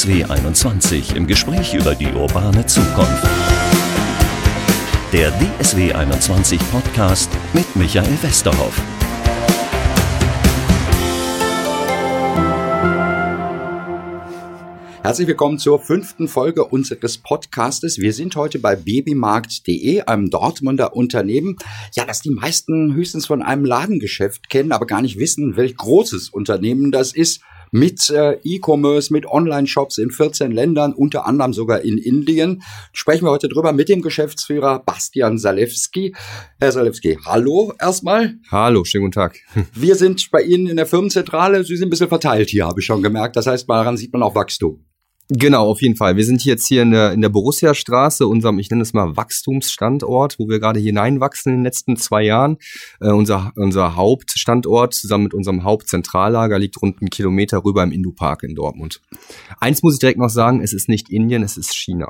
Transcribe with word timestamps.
DSW 0.00 0.24
21 0.24 1.14
im 1.14 1.26
Gespräch 1.26 1.74
über 1.74 1.94
die 1.94 2.10
urbane 2.10 2.64
Zukunft. 2.64 3.22
Der 5.12 5.30
DSW 5.32 5.92
21 5.92 6.58
Podcast 6.70 7.30
mit 7.52 7.76
Michael 7.76 8.16
Westerhoff. 8.22 8.80
Herzlich 15.02 15.28
willkommen 15.28 15.58
zur 15.58 15.78
fünften 15.78 16.28
Folge 16.28 16.64
unseres 16.64 17.18
Podcastes. 17.18 17.98
Wir 17.98 18.14
sind 18.14 18.36
heute 18.36 18.58
bei 18.58 18.76
babymarkt.de, 18.76 20.00
einem 20.04 20.30
Dortmunder 20.30 20.96
Unternehmen, 20.96 21.56
ja, 21.94 22.06
das 22.06 22.22
die 22.22 22.30
meisten 22.30 22.94
höchstens 22.94 23.26
von 23.26 23.42
einem 23.42 23.66
Ladengeschäft 23.66 24.48
kennen, 24.48 24.72
aber 24.72 24.86
gar 24.86 25.02
nicht 25.02 25.18
wissen, 25.18 25.58
welch 25.58 25.76
großes 25.76 26.30
Unternehmen 26.30 26.90
das 26.90 27.12
ist 27.12 27.42
mit 27.70 28.10
äh, 28.10 28.38
E-Commerce, 28.42 29.12
mit 29.12 29.26
Online-Shops 29.26 29.98
in 29.98 30.10
14 30.10 30.52
Ländern, 30.52 30.92
unter 30.92 31.26
anderem 31.26 31.52
sogar 31.52 31.80
in 31.82 31.98
Indien. 31.98 32.62
Sprechen 32.92 33.24
wir 33.26 33.30
heute 33.30 33.48
drüber 33.48 33.72
mit 33.72 33.88
dem 33.88 34.02
Geschäftsführer 34.02 34.80
Bastian 34.80 35.38
Salewski. 35.38 36.14
Herr 36.58 36.72
Salewski, 36.72 37.18
hallo 37.24 37.72
erstmal. 37.80 38.34
Hallo, 38.50 38.84
schönen 38.84 39.04
guten 39.04 39.12
Tag. 39.14 39.38
Wir 39.74 39.94
sind 39.94 40.30
bei 40.30 40.42
Ihnen 40.42 40.66
in 40.66 40.76
der 40.76 40.86
Firmenzentrale. 40.86 41.64
Sie 41.64 41.76
sind 41.76 41.88
ein 41.88 41.90
bisschen 41.90 42.08
verteilt 42.08 42.50
hier, 42.50 42.66
habe 42.66 42.80
ich 42.80 42.86
schon 42.86 43.02
gemerkt. 43.02 43.36
Das 43.36 43.46
heißt, 43.46 43.68
daran 43.68 43.96
sieht 43.96 44.12
man 44.12 44.22
auch 44.22 44.34
Wachstum. 44.34 44.84
Genau, 45.32 45.68
auf 45.68 45.80
jeden 45.80 45.94
Fall. 45.94 46.16
Wir 46.16 46.24
sind 46.24 46.44
jetzt 46.44 46.66
hier 46.66 46.82
in 46.82 46.90
der, 46.90 47.12
in 47.12 47.20
der 47.20 47.28
Borussia-Straße, 47.28 48.26
unserem, 48.26 48.58
ich 48.58 48.68
nenne 48.68 48.82
es 48.82 48.92
mal 48.92 49.16
Wachstumsstandort, 49.16 50.40
wo 50.40 50.48
wir 50.48 50.58
gerade 50.58 50.80
hineinwachsen 50.80 51.52
in 51.52 51.58
den 51.58 51.64
letzten 51.64 51.96
zwei 51.96 52.24
Jahren. 52.24 52.58
Äh, 53.00 53.10
unser, 53.10 53.52
unser 53.54 53.94
Hauptstandort 53.94 54.92
zusammen 54.92 55.24
mit 55.24 55.34
unserem 55.34 55.62
Hauptzentrallager 55.62 56.58
liegt 56.58 56.82
rund 56.82 57.00
einen 57.00 57.10
Kilometer 57.10 57.64
rüber 57.64 57.84
im 57.84 57.92
Indu-Park 57.92 58.42
in 58.42 58.56
Dortmund. 58.56 59.00
Eins 59.60 59.84
muss 59.84 59.94
ich 59.94 60.00
direkt 60.00 60.18
noch 60.18 60.30
sagen, 60.30 60.62
es 60.62 60.72
ist 60.72 60.88
nicht 60.88 61.10
Indien, 61.10 61.44
es 61.44 61.56
ist 61.56 61.76
China. 61.76 62.08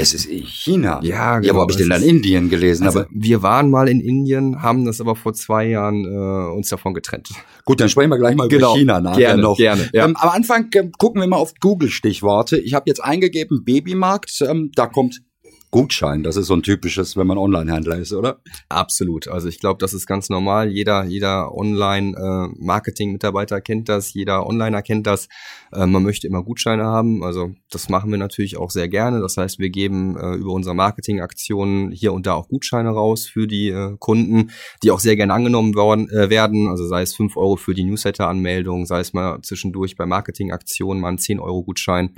Es 0.00 0.14
ist 0.14 0.28
China. 0.28 1.00
Ja, 1.02 1.38
genau. 1.38 1.52
Ja, 1.52 1.56
wo 1.56 1.60
habe 1.62 1.72
ich 1.72 1.78
denn 1.78 1.88
dann 1.88 2.02
Indien 2.02 2.48
gelesen? 2.48 2.86
Also, 2.86 3.00
aber 3.00 3.08
wir 3.12 3.42
waren 3.42 3.70
mal 3.70 3.88
in 3.88 4.00
Indien, 4.00 4.62
haben 4.62 4.84
das 4.84 5.00
aber 5.00 5.16
vor 5.16 5.34
zwei 5.34 5.68
Jahren 5.68 6.04
äh, 6.04 6.54
uns 6.54 6.68
davon 6.68 6.94
getrennt. 6.94 7.30
Gut, 7.64 7.80
dann 7.80 7.88
sprechen 7.88 8.10
wir 8.10 8.18
gleich 8.18 8.36
mal 8.36 8.48
genau. 8.48 8.72
über 8.72 8.78
China 8.78 9.00
nachher 9.00 9.18
gerne, 9.18 9.42
noch. 9.42 9.56
Gerne, 9.56 9.88
ja. 9.92 10.04
ähm, 10.04 10.16
am 10.16 10.30
Anfang 10.30 10.68
äh, 10.74 10.90
gucken 10.98 11.20
wir 11.20 11.28
mal 11.28 11.36
auf 11.36 11.52
Google-Stichworte. 11.60 12.58
Ich 12.58 12.74
habe 12.74 12.84
jetzt 12.86 13.02
eingegeben 13.02 13.64
Babymarkt. 13.64 14.42
Ähm, 14.42 14.70
da 14.74 14.86
kommt 14.86 15.22
Gutschein. 15.70 16.24
Das 16.24 16.36
ist 16.36 16.48
so 16.48 16.54
ein 16.54 16.62
typisches, 16.62 17.16
wenn 17.16 17.26
man 17.26 17.38
Online-Händler 17.38 17.96
ist, 17.98 18.12
oder? 18.12 18.40
Absolut. 18.68 19.28
Also 19.28 19.48
ich 19.48 19.60
glaube, 19.60 19.78
das 19.78 19.94
ist 19.94 20.06
ganz 20.06 20.28
normal. 20.28 20.68
Jeder, 20.68 21.04
jeder 21.04 21.54
Online-Marketing-Mitarbeiter 21.54 23.60
kennt 23.60 23.88
das, 23.88 24.12
jeder 24.12 24.44
Onliner 24.46 24.82
kennt 24.82 25.06
das. 25.06 25.28
Äh, 25.72 25.86
man 25.86 26.02
möchte 26.02 26.26
immer 26.26 26.42
Gutscheine 26.42 26.82
haben. 26.84 27.22
Also 27.22 27.52
das 27.70 27.88
machen 27.88 28.10
wir 28.10 28.18
natürlich 28.18 28.56
auch 28.56 28.70
sehr 28.70 28.88
gerne. 28.88 29.20
Das 29.20 29.36
heißt, 29.36 29.60
wir 29.60 29.70
geben 29.70 30.16
äh, 30.16 30.34
über 30.34 30.52
unsere 30.52 30.74
Marketingaktionen 30.74 31.92
hier 31.92 32.12
und 32.12 32.26
da 32.26 32.34
auch 32.34 32.48
Gutscheine 32.48 32.90
raus 32.90 33.26
für 33.26 33.46
die 33.46 33.68
äh, 33.68 33.96
Kunden, 33.98 34.50
die 34.82 34.90
auch 34.90 35.00
sehr 35.00 35.14
gerne 35.14 35.34
angenommen 35.34 35.72
äh, 35.72 36.30
werden. 36.30 36.68
Also 36.68 36.88
sei 36.88 37.02
es 37.02 37.14
fünf 37.14 37.36
Euro 37.36 37.54
für 37.56 37.74
die 37.74 37.84
Newsletter-Anmeldung, 37.84 38.86
sei 38.86 38.98
es 39.00 39.12
mal 39.12 39.40
zwischendurch 39.42 39.96
bei 39.96 40.06
Marketingaktionen 40.06 41.00
mal 41.00 41.10
ein 41.10 41.18
10 41.18 41.38
Euro 41.38 41.62
Gutschein. 41.62 42.14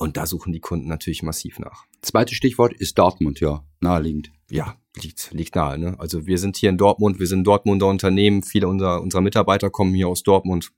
Und 0.00 0.16
da 0.16 0.26
suchen 0.26 0.52
die 0.52 0.60
Kunden 0.60 0.86
natürlich 0.86 1.24
massiv 1.24 1.58
nach. 1.58 1.84
Zweites 2.02 2.36
Stichwort 2.36 2.72
ist 2.72 2.96
Dortmund, 2.98 3.40
ja, 3.40 3.64
naheliegend. 3.80 4.30
Ja, 4.48 4.76
liegt, 5.02 5.32
liegt 5.32 5.56
nahe. 5.56 5.76
Ne? 5.76 5.96
Also 5.98 6.24
wir 6.24 6.38
sind 6.38 6.56
hier 6.56 6.70
in 6.70 6.78
Dortmund, 6.78 7.18
wir 7.18 7.26
sind 7.26 7.42
Dortmunder 7.42 7.88
Unternehmen, 7.88 8.44
viele 8.44 8.68
unserer, 8.68 9.02
unserer 9.02 9.22
Mitarbeiter 9.22 9.70
kommen 9.70 9.92
hier 9.94 10.06
aus 10.06 10.22
Dortmund. 10.22 10.70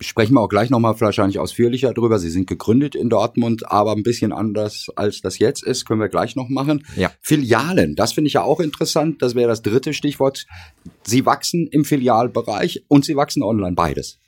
Sprechen 0.00 0.32
wir 0.32 0.40
auch 0.40 0.48
gleich 0.48 0.70
nochmal 0.70 0.98
wahrscheinlich 0.98 1.38
ausführlicher 1.38 1.92
drüber. 1.92 2.18
Sie 2.18 2.30
sind 2.30 2.46
gegründet 2.46 2.94
in 2.94 3.10
Dortmund, 3.10 3.70
aber 3.70 3.92
ein 3.92 4.02
bisschen 4.02 4.32
anders 4.32 4.86
als 4.96 5.20
das 5.20 5.38
jetzt 5.38 5.62
ist, 5.62 5.84
können 5.84 6.00
wir 6.00 6.08
gleich 6.08 6.34
noch 6.34 6.48
machen. 6.48 6.86
Ja. 6.96 7.12
Filialen, 7.20 7.96
das 7.96 8.14
finde 8.14 8.28
ich 8.28 8.34
ja 8.34 8.42
auch 8.42 8.60
interessant. 8.60 9.20
Das 9.20 9.34
wäre 9.34 9.48
das 9.48 9.60
dritte 9.60 9.92
Stichwort. 9.92 10.46
Sie 11.06 11.26
wachsen 11.26 11.68
im 11.70 11.84
Filialbereich 11.84 12.82
und 12.88 13.04
Sie 13.04 13.14
wachsen 13.14 13.42
online, 13.42 13.74
beides. 13.74 14.21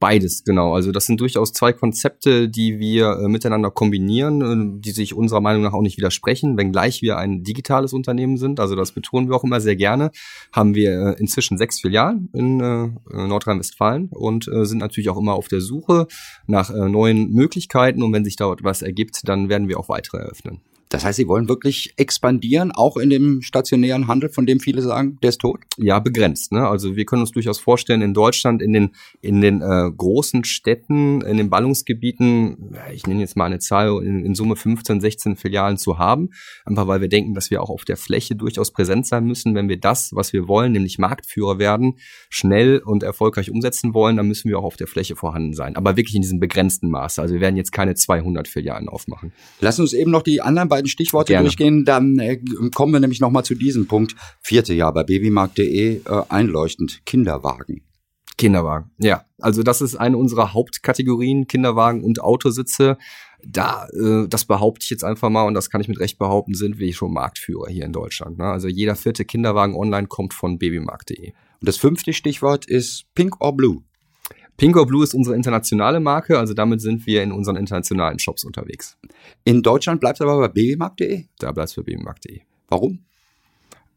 Beides, 0.00 0.44
genau. 0.44 0.74
Also 0.74 0.92
das 0.92 1.06
sind 1.06 1.20
durchaus 1.20 1.52
zwei 1.52 1.72
Konzepte, 1.72 2.48
die 2.48 2.78
wir 2.78 3.18
äh, 3.18 3.28
miteinander 3.28 3.72
kombinieren, 3.72 4.76
äh, 4.76 4.80
die 4.80 4.92
sich 4.92 5.12
unserer 5.12 5.40
Meinung 5.40 5.62
nach 5.62 5.72
auch 5.72 5.82
nicht 5.82 5.96
widersprechen, 5.96 6.56
wenngleich 6.56 7.02
wir 7.02 7.18
ein 7.18 7.42
digitales 7.42 7.92
Unternehmen 7.92 8.36
sind. 8.36 8.60
Also 8.60 8.76
das 8.76 8.92
betonen 8.92 9.28
wir 9.28 9.34
auch 9.34 9.42
immer 9.42 9.60
sehr 9.60 9.74
gerne. 9.74 10.12
Haben 10.52 10.76
wir 10.76 10.92
äh, 10.92 11.20
inzwischen 11.20 11.58
sechs 11.58 11.80
Filialen 11.80 12.28
in 12.32 12.60
äh, 12.60 12.90
Nordrhein-Westfalen 13.26 14.10
und 14.12 14.46
äh, 14.46 14.64
sind 14.66 14.78
natürlich 14.78 15.10
auch 15.10 15.18
immer 15.18 15.34
auf 15.34 15.48
der 15.48 15.60
Suche 15.60 16.06
nach 16.46 16.70
äh, 16.70 16.88
neuen 16.88 17.32
Möglichkeiten. 17.32 18.04
Und 18.04 18.12
wenn 18.12 18.24
sich 18.24 18.36
dort 18.36 18.62
was 18.62 18.82
ergibt, 18.82 19.28
dann 19.28 19.48
werden 19.48 19.66
wir 19.68 19.80
auch 19.80 19.88
weitere 19.88 20.18
eröffnen. 20.18 20.60
Das 20.88 21.04
heißt, 21.04 21.16
Sie 21.16 21.28
wollen 21.28 21.48
wirklich 21.48 21.92
expandieren, 21.96 22.72
auch 22.72 22.96
in 22.96 23.10
dem 23.10 23.42
stationären 23.42 24.08
Handel, 24.08 24.30
von 24.30 24.46
dem 24.46 24.60
viele 24.60 24.82
sagen, 24.82 25.18
der 25.22 25.30
ist 25.30 25.40
tot? 25.40 25.60
Ja, 25.76 25.98
begrenzt. 25.98 26.52
Ne? 26.52 26.66
Also 26.66 26.96
wir 26.96 27.04
können 27.04 27.22
uns 27.22 27.32
durchaus 27.32 27.58
vorstellen, 27.58 28.02
in 28.02 28.14
Deutschland, 28.14 28.62
in 28.62 28.72
den, 28.72 28.90
in 29.20 29.40
den 29.40 29.60
äh, 29.60 29.90
großen 29.96 30.44
Städten, 30.44 31.20
in 31.20 31.36
den 31.36 31.50
Ballungsgebieten, 31.50 32.74
ich 32.92 33.06
nenne 33.06 33.20
jetzt 33.20 33.36
mal 33.36 33.46
eine 33.46 33.58
Zahl, 33.58 34.02
in, 34.02 34.24
in 34.24 34.34
Summe 34.34 34.56
15, 34.56 35.00
16 35.00 35.36
Filialen 35.36 35.76
zu 35.76 35.98
haben. 35.98 36.30
Einfach 36.64 36.86
weil 36.86 37.00
wir 37.00 37.08
denken, 37.08 37.34
dass 37.34 37.50
wir 37.50 37.62
auch 37.62 37.70
auf 37.70 37.84
der 37.84 37.96
Fläche 37.96 38.34
durchaus 38.34 38.72
präsent 38.72 39.06
sein 39.06 39.24
müssen. 39.24 39.54
Wenn 39.54 39.68
wir 39.68 39.78
das, 39.78 40.10
was 40.14 40.32
wir 40.32 40.48
wollen, 40.48 40.72
nämlich 40.72 40.98
Marktführer 40.98 41.58
werden, 41.58 41.94
schnell 42.30 42.78
und 42.78 43.02
erfolgreich 43.02 43.50
umsetzen 43.50 43.94
wollen, 43.94 44.16
dann 44.16 44.28
müssen 44.28 44.48
wir 44.48 44.58
auch 44.58 44.64
auf 44.64 44.76
der 44.76 44.86
Fläche 44.86 45.16
vorhanden 45.16 45.52
sein. 45.52 45.76
Aber 45.76 45.96
wirklich 45.96 46.14
in 46.14 46.22
diesem 46.22 46.40
begrenzten 46.40 46.90
Maße. 46.90 47.20
Also 47.20 47.34
wir 47.34 47.40
werden 47.40 47.56
jetzt 47.56 47.72
keine 47.72 47.94
200 47.94 48.48
Filialen 48.48 48.88
aufmachen. 48.88 49.32
Lass 49.60 49.78
uns 49.78 49.92
eben 49.92 50.10
noch 50.10 50.22
die 50.22 50.40
anderen 50.40 50.68
beiden 50.68 50.77
Stichworte 50.86 51.32
Gerne. 51.32 51.44
durchgehen, 51.44 51.84
dann 51.84 52.18
äh, 52.18 52.40
kommen 52.74 52.92
wir 52.92 53.00
nämlich 53.00 53.20
nochmal 53.20 53.44
zu 53.44 53.54
diesem 53.54 53.86
Punkt. 53.86 54.14
Vierte 54.40 54.74
Jahr 54.74 54.92
bei 54.92 55.02
babymarkt.de 55.02 55.96
äh, 55.96 56.22
einleuchtend 56.28 57.00
Kinderwagen. 57.04 57.82
Kinderwagen, 58.36 58.92
ja. 58.98 59.24
Also 59.40 59.62
das 59.62 59.80
ist 59.80 59.96
eine 59.96 60.16
unserer 60.16 60.54
Hauptkategorien, 60.54 61.48
Kinderwagen 61.48 62.04
und 62.04 62.20
Autositze. 62.20 62.96
Da, 63.44 63.88
äh, 63.88 64.28
das 64.28 64.44
behaupte 64.44 64.84
ich 64.84 64.90
jetzt 64.90 65.04
einfach 65.04 65.28
mal 65.28 65.42
und 65.42 65.54
das 65.54 65.70
kann 65.70 65.80
ich 65.80 65.88
mit 65.88 66.00
Recht 66.00 66.18
behaupten, 66.18 66.54
sind 66.54 66.78
wir 66.78 66.92
schon 66.94 67.12
Marktführer 67.12 67.68
hier 67.68 67.84
in 67.84 67.92
Deutschland. 67.92 68.38
Ne? 68.38 68.44
Also 68.44 68.68
jeder 68.68 68.94
vierte 68.96 69.24
Kinderwagen 69.24 69.74
online 69.74 70.06
kommt 70.06 70.34
von 70.34 70.58
babymarkt.de. 70.58 71.32
Und 71.60 71.68
das 71.68 71.76
fünfte 71.76 72.12
Stichwort 72.12 72.66
ist 72.66 73.06
Pink 73.14 73.40
or 73.40 73.56
Blue. 73.56 73.82
Pink 74.58 74.76
or 74.76 74.86
Blue 74.86 75.04
ist 75.04 75.14
unsere 75.14 75.36
internationale 75.36 76.00
Marke, 76.00 76.36
also 76.36 76.52
damit 76.52 76.80
sind 76.80 77.06
wir 77.06 77.22
in 77.22 77.30
unseren 77.30 77.54
internationalen 77.54 78.18
Shops 78.18 78.42
unterwegs. 78.42 78.98
In 79.44 79.62
Deutschland 79.62 80.00
bleibt 80.00 80.16
es 80.16 80.20
aber 80.20 80.36
bei 80.40 80.48
babymarkt.de. 80.48 81.26
Da 81.38 81.52
bleibt 81.52 81.68
es 81.68 81.74
für 81.74 81.84
babymarkt.de. 81.84 82.40
Warum? 82.66 83.04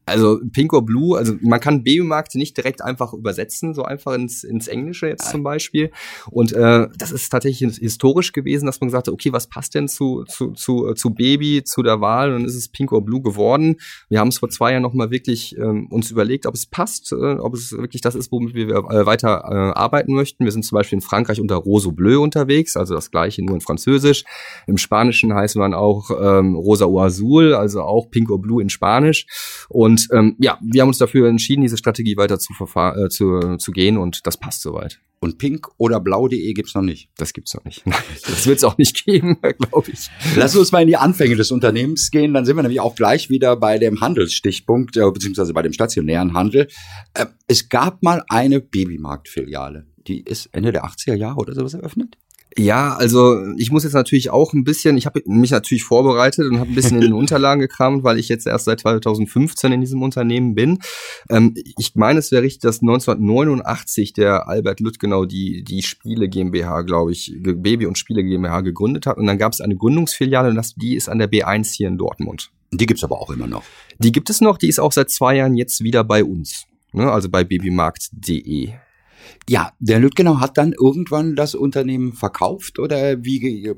Also 0.04 0.40
Pink 0.52 0.72
or 0.72 0.84
Blue, 0.84 1.16
also 1.16 1.34
man 1.42 1.60
kann 1.60 1.84
Babymarkt 1.84 2.34
nicht 2.34 2.56
direkt 2.56 2.82
einfach 2.82 3.12
übersetzen, 3.12 3.72
so 3.72 3.84
einfach 3.84 4.14
ins, 4.14 4.42
ins 4.42 4.66
Englische 4.66 5.06
jetzt 5.06 5.30
zum 5.30 5.44
Beispiel. 5.44 5.92
Und 6.30 6.52
äh, 6.52 6.88
das 6.98 7.12
ist 7.12 7.28
tatsächlich 7.28 7.78
historisch 7.78 8.32
gewesen, 8.32 8.66
dass 8.66 8.80
man 8.80 8.88
gesagt 8.88 9.06
hat, 9.06 9.14
okay, 9.14 9.32
was 9.32 9.46
passt 9.46 9.76
denn 9.76 9.86
zu, 9.86 10.24
zu, 10.24 10.52
zu, 10.52 10.88
äh, 10.88 10.94
zu 10.94 11.10
Baby, 11.10 11.62
zu 11.64 11.82
der 11.82 12.00
Wahl? 12.00 12.30
Und 12.32 12.40
dann 12.40 12.44
ist 12.46 12.56
es 12.56 12.68
Pink 12.68 12.90
or 12.90 13.04
Blue 13.04 13.22
geworden. 13.22 13.76
Wir 14.08 14.18
haben 14.18 14.28
es 14.28 14.38
vor 14.38 14.48
zwei 14.48 14.72
Jahren 14.72 14.82
nochmal 14.82 15.10
wirklich 15.10 15.56
ähm, 15.56 15.86
uns 15.90 16.10
überlegt, 16.10 16.46
ob 16.46 16.54
es 16.54 16.66
passt, 16.66 17.12
äh, 17.12 17.34
ob 17.34 17.54
es 17.54 17.70
wirklich 17.72 18.02
das 18.02 18.16
ist, 18.16 18.32
womit 18.32 18.54
wir 18.54 18.68
äh, 18.68 19.06
weiter 19.06 19.44
äh, 19.44 19.78
arbeiten 19.78 20.14
möchten. 20.14 20.44
Wir 20.44 20.52
sind 20.52 20.64
zum 20.64 20.76
Beispiel 20.76 20.96
in 20.96 21.02
Frankreich 21.02 21.40
unter 21.40 21.56
Rose 21.56 21.92
Bleu 21.92 22.20
unterwegs, 22.20 22.76
also 22.76 22.94
das 22.94 23.10
gleiche 23.10 23.44
nur 23.44 23.54
in 23.54 23.60
Französisch. 23.60 24.24
Im 24.66 24.78
Spanischen 24.78 25.32
heißt 25.32 25.56
man 25.56 25.74
auch 25.74 26.10
ähm, 26.10 26.56
Rosa 26.56 26.86
o 26.86 27.00
Azul, 27.00 27.54
also 27.54 27.82
auch 27.82 28.10
Pink 28.10 28.30
or 28.30 28.40
Blue 28.40 28.60
in 28.60 28.68
Spanisch. 28.68 29.26
Und 29.68 29.91
und 29.92 30.08
ähm, 30.10 30.36
ja, 30.38 30.58
wir 30.62 30.80
haben 30.80 30.88
uns 30.88 30.96
dafür 30.96 31.28
entschieden, 31.28 31.60
diese 31.60 31.76
Strategie 31.76 32.16
weiter 32.16 32.38
zu, 32.38 32.54
äh, 32.54 33.08
zu, 33.10 33.56
zu 33.58 33.72
gehen 33.72 33.98
und 33.98 34.26
das 34.26 34.38
passt 34.38 34.62
soweit. 34.62 35.00
Und 35.20 35.36
pink 35.36 35.68
oder 35.76 36.00
blau.de 36.00 36.52
gibt's 36.54 36.74
noch 36.74 36.82
nicht. 36.82 37.10
Das 37.18 37.34
gibt's 37.34 37.52
noch 37.52 37.64
nicht. 37.64 37.84
Das 38.26 38.46
wird's 38.46 38.64
auch 38.64 38.78
nicht 38.78 39.04
geben, 39.04 39.36
glaube 39.58 39.90
ich. 39.92 40.08
Lass 40.34 40.56
uns 40.56 40.72
mal 40.72 40.80
in 40.80 40.88
die 40.88 40.96
Anfänge 40.96 41.36
des 41.36 41.50
Unternehmens 41.50 42.10
gehen. 42.10 42.32
Dann 42.32 42.46
sind 42.46 42.56
wir 42.56 42.62
nämlich 42.62 42.80
auch 42.80 42.94
gleich 42.94 43.28
wieder 43.28 43.54
bei 43.56 43.78
dem 43.78 44.00
Handelsstichpunkt, 44.00 44.96
äh, 44.96 45.10
beziehungsweise 45.10 45.52
bei 45.52 45.60
dem 45.60 45.74
stationären 45.74 46.32
Handel. 46.32 46.68
Äh, 47.12 47.26
es 47.46 47.68
gab 47.68 48.02
mal 48.02 48.24
eine 48.28 48.60
Babymarktfiliale. 48.60 49.86
Die 50.06 50.22
ist 50.22 50.48
Ende 50.52 50.72
der 50.72 50.86
80er 50.86 51.14
Jahre 51.14 51.36
oder 51.36 51.54
sowas 51.54 51.74
eröffnet? 51.74 52.16
Ja, 52.58 52.94
also 52.94 53.42
ich 53.56 53.70
muss 53.70 53.84
jetzt 53.84 53.94
natürlich 53.94 54.30
auch 54.30 54.52
ein 54.52 54.64
bisschen, 54.64 54.96
ich 54.96 55.06
habe 55.06 55.22
mich 55.24 55.50
natürlich 55.50 55.84
vorbereitet 55.84 56.50
und 56.50 56.58
habe 56.58 56.70
ein 56.70 56.74
bisschen 56.74 56.96
in 56.96 57.02
den 57.02 57.12
Unterlagen 57.14 57.60
gekramt, 57.60 58.04
weil 58.04 58.18
ich 58.18 58.28
jetzt 58.28 58.46
erst 58.46 58.66
seit 58.66 58.80
2015 58.80 59.72
in 59.72 59.80
diesem 59.80 60.02
Unternehmen 60.02 60.54
bin. 60.54 60.78
Ähm, 61.30 61.54
ich 61.78 61.94
meine, 61.94 62.18
es 62.18 62.30
wäre 62.30 62.42
richtig, 62.42 62.60
dass 62.60 62.82
1989 62.82 64.12
der 64.12 64.48
Albert 64.48 64.80
Lüttgenau 64.80 65.24
die, 65.24 65.64
die 65.64 65.82
Spiele 65.82 66.28
GmbH, 66.28 66.82
glaube 66.82 67.12
ich, 67.12 67.34
Baby 67.40 67.86
und 67.86 67.96
Spiele 67.96 68.22
GmbH 68.22 68.60
gegründet 68.60 69.06
hat. 69.06 69.16
Und 69.16 69.26
dann 69.26 69.38
gab 69.38 69.52
es 69.52 69.60
eine 69.60 69.76
Gründungsfiliale 69.76 70.50
und 70.50 70.56
das, 70.56 70.74
die 70.74 70.96
ist 70.96 71.08
an 71.08 71.18
der 71.18 71.30
B1 71.30 71.72
hier 71.72 71.88
in 71.88 71.96
Dortmund. 71.96 72.50
Die 72.72 72.86
gibt's 72.86 73.04
aber 73.04 73.20
auch 73.20 73.30
immer 73.30 73.46
noch. 73.46 73.64
Die 73.98 74.12
gibt 74.12 74.30
es 74.30 74.40
noch, 74.40 74.58
die 74.58 74.68
ist 74.68 74.80
auch 74.80 74.92
seit 74.92 75.10
zwei 75.10 75.36
Jahren 75.36 75.54
jetzt 75.54 75.82
wieder 75.82 76.04
bei 76.04 76.24
uns. 76.24 76.64
Ne? 76.92 77.10
Also 77.10 77.28
bei 77.28 77.44
babymarkt.de. 77.44 78.72
Ja, 79.48 79.72
der 79.80 79.98
Lüttgenau 79.98 80.40
hat 80.40 80.56
dann 80.58 80.72
irgendwann 80.72 81.34
das 81.36 81.54
Unternehmen 81.54 82.12
verkauft 82.12 82.78
oder 82.78 83.24
wie, 83.24 83.72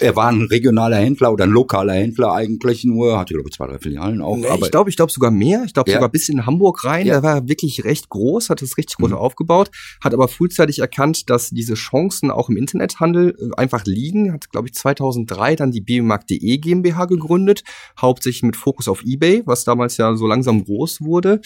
er 0.00 0.16
war 0.16 0.28
ein 0.28 0.42
regionaler 0.42 0.96
Händler 0.96 1.32
oder 1.32 1.44
ein 1.44 1.50
lokaler 1.50 1.92
Händler 1.94 2.32
eigentlich 2.32 2.84
nur, 2.84 3.18
hatte 3.18 3.34
glaube 3.34 3.48
ich 3.50 3.56
zwei, 3.56 3.66
drei 3.66 3.78
Filialen 3.78 4.20
auch. 4.22 4.36
Nee, 4.36 4.46
aber 4.46 4.64
ich 4.64 4.70
glaube, 4.70 4.90
ich 4.90 4.96
glaube 4.96 5.12
sogar 5.12 5.30
mehr. 5.30 5.62
Ich 5.66 5.74
glaube 5.74 5.90
Ja. 5.90 5.96
sogar 5.96 6.08
bis 6.08 6.28
in 6.28 6.46
Hamburg 6.46 6.84
rein. 6.84 7.06
Ja. 7.06 7.14
Der 7.14 7.22
war 7.22 7.48
wirklich 7.48 7.84
recht 7.84 8.08
groß, 8.08 8.50
hat 8.50 8.62
es 8.62 8.76
richtig 8.78 8.96
gut 8.96 9.10
Mhm. 9.10 9.16
aufgebaut, 9.16 9.70
hat 10.02 10.14
aber 10.14 10.28
frühzeitig 10.28 10.78
erkannt, 10.78 11.28
dass 11.30 11.50
diese 11.50 11.74
Chancen 11.74 12.30
auch 12.30 12.48
im 12.48 12.56
Internethandel 12.56 13.36
äh, 13.38 13.56
einfach 13.56 13.84
liegen. 13.84 14.32
Hat, 14.32 14.50
glaube 14.50 14.68
ich, 14.68 14.74
2003 14.74 15.56
dann 15.56 15.70
die 15.70 15.80
biomarkt.de 15.80 16.58
GmbH 16.58 17.04
gegründet, 17.06 17.62
hauptsächlich 18.00 18.42
mit 18.42 18.56
Fokus 18.56 18.88
auf 18.88 19.02
eBay, 19.04 19.42
was 19.46 19.64
damals 19.64 19.96
ja 19.96 20.14
so 20.16 20.26
langsam 20.26 20.64
groß 20.64 21.02
wurde. 21.02 21.40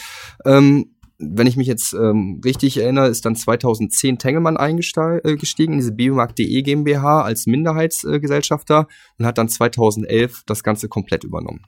Ähm, 0.44 0.93
wenn 1.18 1.46
ich 1.46 1.56
mich 1.56 1.66
jetzt 1.66 1.92
ähm, 1.92 2.40
richtig 2.44 2.78
erinnere, 2.78 3.08
ist 3.08 3.24
dann 3.24 3.36
2010 3.36 4.18
Tengelmann 4.18 4.56
eingestiegen 4.56 5.72
in 5.72 5.78
diese 5.78 5.92
biomarkt.de 5.92 6.62
GmbH 6.62 7.22
als 7.22 7.46
Minderheitsgesellschafter 7.46 8.88
und 9.18 9.26
hat 9.26 9.38
dann 9.38 9.48
2011 9.48 10.42
das 10.46 10.62
Ganze 10.62 10.88
komplett 10.88 11.24
übernommen. 11.24 11.62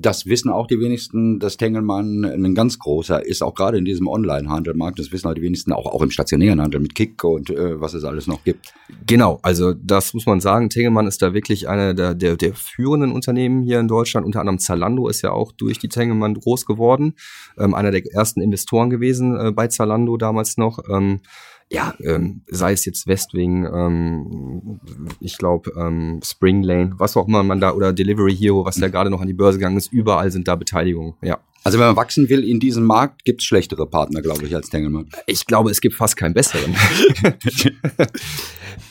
Das 0.00 0.26
wissen 0.26 0.48
auch 0.48 0.68
die 0.68 0.78
wenigsten, 0.78 1.40
dass 1.40 1.56
Tengelmann 1.56 2.24
ein 2.24 2.54
ganz 2.54 2.78
großer 2.78 3.26
ist, 3.26 3.42
auch 3.42 3.54
gerade 3.54 3.78
in 3.78 3.84
diesem 3.84 4.06
Online-Handelmarkt. 4.06 4.98
Das 4.98 5.10
wissen 5.10 5.26
halt 5.26 5.38
die 5.38 5.42
wenigsten 5.42 5.72
auch, 5.72 5.86
auch 5.86 6.02
im 6.02 6.12
stationären 6.12 6.60
Handel 6.60 6.80
mit 6.80 6.94
Kick 6.94 7.24
und 7.24 7.50
äh, 7.50 7.80
was 7.80 7.94
es 7.94 8.04
alles 8.04 8.28
noch 8.28 8.44
gibt. 8.44 8.72
Genau, 9.06 9.40
also 9.42 9.74
das 9.74 10.14
muss 10.14 10.24
man 10.24 10.40
sagen. 10.40 10.70
Tengelmann 10.70 11.08
ist 11.08 11.20
da 11.20 11.34
wirklich 11.34 11.68
einer 11.68 11.94
der, 11.94 12.14
der, 12.14 12.36
der 12.36 12.54
führenden 12.54 13.10
Unternehmen 13.10 13.62
hier 13.62 13.80
in 13.80 13.88
Deutschland. 13.88 14.24
Unter 14.24 14.40
anderem 14.40 14.60
Zalando 14.60 15.08
ist 15.08 15.22
ja 15.22 15.32
auch 15.32 15.50
durch 15.50 15.78
die 15.78 15.88
Tengelmann 15.88 16.34
groß 16.34 16.64
geworden. 16.64 17.14
Ähm, 17.58 17.74
einer 17.74 17.90
der 17.90 18.06
ersten 18.06 18.40
Investoren 18.40 18.90
gewesen 18.90 19.36
äh, 19.36 19.50
bei 19.50 19.66
Zalando 19.66 20.16
damals 20.16 20.58
noch. 20.58 20.78
Ähm, 20.88 21.20
ja, 21.70 21.94
ähm, 22.00 22.42
sei 22.46 22.72
es 22.72 22.84
jetzt 22.84 23.06
Westwing, 23.06 23.66
ähm, 23.66 24.80
ich 25.20 25.36
glaube 25.36 25.72
ähm, 25.76 26.20
Spring 26.24 26.62
Lane, 26.62 26.94
was 26.96 27.16
auch 27.16 27.28
immer 27.28 27.42
man 27.42 27.60
da, 27.60 27.72
oder 27.72 27.92
Delivery 27.92 28.34
Hero, 28.34 28.64
was 28.64 28.78
ja 28.78 28.88
gerade 28.88 29.10
noch 29.10 29.20
an 29.20 29.26
die 29.26 29.34
Börse 29.34 29.58
gegangen 29.58 29.76
ist, 29.76 29.92
überall 29.92 30.30
sind 30.30 30.48
da 30.48 30.56
Beteiligungen, 30.56 31.14
ja. 31.22 31.38
Also 31.64 31.78
wenn 31.78 31.86
man 31.86 31.96
wachsen 31.96 32.28
will 32.28 32.48
in 32.48 32.60
diesem 32.60 32.84
Markt, 32.84 33.24
gibt's 33.24 33.44
schlechtere 33.44 33.86
Partner, 33.86 34.22
glaube 34.22 34.46
ich, 34.46 34.54
als 34.54 34.70
Tengelmann. 34.70 35.08
Ich 35.26 35.44
glaube, 35.44 35.70
es 35.70 35.80
gibt 35.80 35.96
fast 35.96 36.16
keinen 36.16 36.32
besseren. 36.32 36.74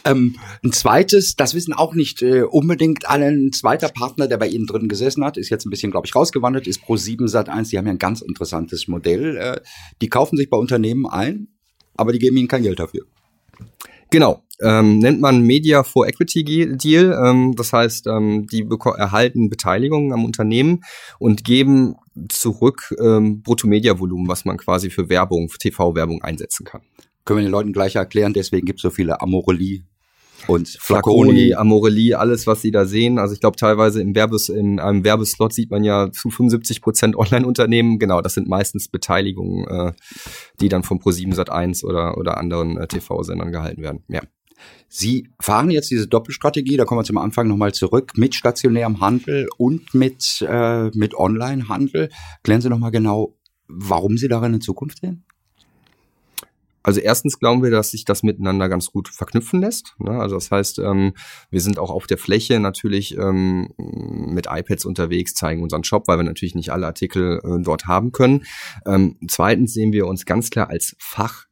Ähm, 0.08 0.36
ein 0.64 0.72
zweites, 0.72 1.36
das 1.36 1.54
wissen 1.54 1.74
auch 1.74 1.94
nicht 1.94 2.22
äh, 2.22 2.44
unbedingt 2.44 3.10
alle, 3.10 3.28
ein 3.28 3.52
zweiter 3.52 3.90
Partner, 3.90 4.28
der 4.28 4.38
bei 4.38 4.48
Ihnen 4.48 4.66
drin 4.66 4.88
gesessen 4.88 5.24
hat, 5.24 5.38
ist 5.38 5.50
jetzt 5.50 5.66
ein 5.66 5.70
bisschen, 5.70 5.92
glaube 5.92 6.08
ich, 6.08 6.16
rausgewandert, 6.16 6.68
ist 6.68 6.82
Pro7 6.84 7.28
Sat1. 7.28 7.70
Die 7.70 7.78
haben 7.78 7.88
ja 7.88 7.92
ein 7.92 8.00
ganz 8.00 8.22
interessantes 8.22 8.88
Modell. 8.88 9.38
Äh, 9.38 9.62
die 10.02 10.08
kaufen 10.08 10.38
sich 10.38 10.50
bei 10.50 10.58
Unternehmen 10.58 11.06
ein, 11.06 11.50
aber 11.98 12.14
die 12.14 12.20
geben 12.20 12.38
ihnen 12.38 12.48
kein 12.48 12.64
Geld 12.64 12.80
dafür. 12.80 13.06
Genau, 14.10 14.42
ähm, 14.62 15.00
nennt 15.00 15.20
man 15.20 15.42
Media 15.42 15.84
for 15.84 16.08
Equity 16.08 16.78
Deal. 16.78 17.18
Ähm, 17.26 17.56
das 17.56 17.74
heißt, 17.74 18.08
ähm, 18.08 18.48
die 18.48 18.66
erhalten 18.98 19.50
Beteiligungen 19.50 20.14
am 20.14 20.24
Unternehmen 20.24 20.84
und 21.20 21.44
geben 21.44 21.96
zurück 22.30 22.96
ähm, 23.02 23.42
Bruttomedia-Volumen, 23.42 24.28
was 24.28 24.46
man 24.46 24.58
quasi 24.58 24.90
für 24.90 25.10
Werbung, 25.10 25.50
für 25.50 25.58
TV-Werbung 25.58 26.22
einsetzen 26.22 26.66
kann. 26.66 26.82
Können 27.26 27.40
wir 27.40 27.46
den 27.48 27.52
Leuten 27.52 27.74
gleich 27.74 27.96
erklären, 27.96 28.34
deswegen 28.34 28.66
gibt's 28.66 28.82
so 28.82 28.90
viele 28.90 29.20
Amorelie 29.20 29.84
und 30.48 30.68
Flaconi. 30.80 31.54
Amorelie, 31.54 32.16
alles, 32.16 32.48
was 32.48 32.62
sie 32.62 32.72
da 32.72 32.86
sehen. 32.86 33.20
Also 33.20 33.34
ich 33.34 33.40
glaube, 33.40 33.58
teilweise 33.58 34.02
im 34.02 34.16
Werbes, 34.16 34.50
in 34.50 34.80
einem 34.80 35.04
Werbeslot 35.04 35.54
sieht 35.54 35.72
man 35.72 35.84
ja 35.84 36.12
zu 36.12 36.30
75 36.30 36.82
Prozent 36.82 37.16
Online-Unternehmen. 37.16 38.00
Genau, 38.00 38.22
das 38.22 38.34
sind 38.34 38.48
meistens 38.48 38.88
Beteiligungen, 38.88 39.68
äh, 39.68 39.94
die 40.60 40.70
dann 40.70 40.84
von 40.84 41.00
Pro7 41.00 41.36
Sat1 41.36 41.84
oder, 41.84 42.18
oder 42.18 42.38
anderen 42.38 42.78
äh, 42.78 42.88
TV-Sendern 42.88 43.52
gehalten 43.52 43.82
werden. 43.82 44.04
Ja. 44.08 44.22
Sie 44.90 45.30
fahren 45.40 45.70
jetzt 45.70 45.92
diese 45.92 46.08
Doppelstrategie, 46.08 46.78
da 46.78 46.86
kommen 46.86 47.00
wir 47.00 47.06
zum 47.06 47.18
Anfang 47.18 47.48
nochmal 47.48 47.74
zurück, 47.74 48.14
mit 48.16 48.36
stationärem 48.36 49.02
Handel 49.02 49.48
und 49.58 49.94
mit, 49.94 50.46
äh, 50.48 50.90
mit 50.96 51.16
Online-Handel. 51.16 52.10
Klären 52.44 52.62
Sie 52.62 52.70
nochmal 52.70 52.92
genau, 52.92 53.38
warum 53.68 54.18
Sie 54.18 54.28
darin 54.28 54.56
in 54.56 54.62
Zukunft 54.62 55.02
sehen? 55.02 55.26
Also 56.88 57.02
erstens 57.02 57.38
glauben 57.38 57.64
wir, 57.64 57.70
dass 57.70 57.92
sich 57.92 58.06
das 58.06 58.24
miteinander 58.24 58.70
ganz 58.70 58.88
gut 58.92 59.10
verknüpfen 59.10 59.60
lässt. 59.60 59.94
Ne? 60.00 60.12
Also 60.12 60.36
das 60.36 60.52
heißt, 60.52 60.80
ähm, 60.80 61.16
wir 61.50 61.60
sind 61.60 61.80
auch 61.80 61.90
auf 61.90 62.08
der 62.08 62.18
Fläche 62.18 62.62
natürlich 62.62 63.18
ähm, 63.18 63.74
mit 63.78 64.48
iPads 64.50 64.86
unterwegs, 64.86 65.34
zeigen 65.34 65.64
unseren 65.64 65.84
Shop, 65.84 66.08
weil 66.08 66.18
wir 66.18 66.24
natürlich 66.24 66.56
nicht 66.56 66.72
alle 66.72 66.88
Artikel 66.88 67.42
äh, 67.44 67.62
dort 67.62 67.88
haben 67.88 68.14
können. 68.14 68.46
Ähm, 68.86 69.18
zweitens 69.28 69.74
sehen 69.74 69.92
wir 69.92 70.08
uns 70.08 70.26
ganz 70.26 70.50
klar 70.50 70.70
als 70.70 70.96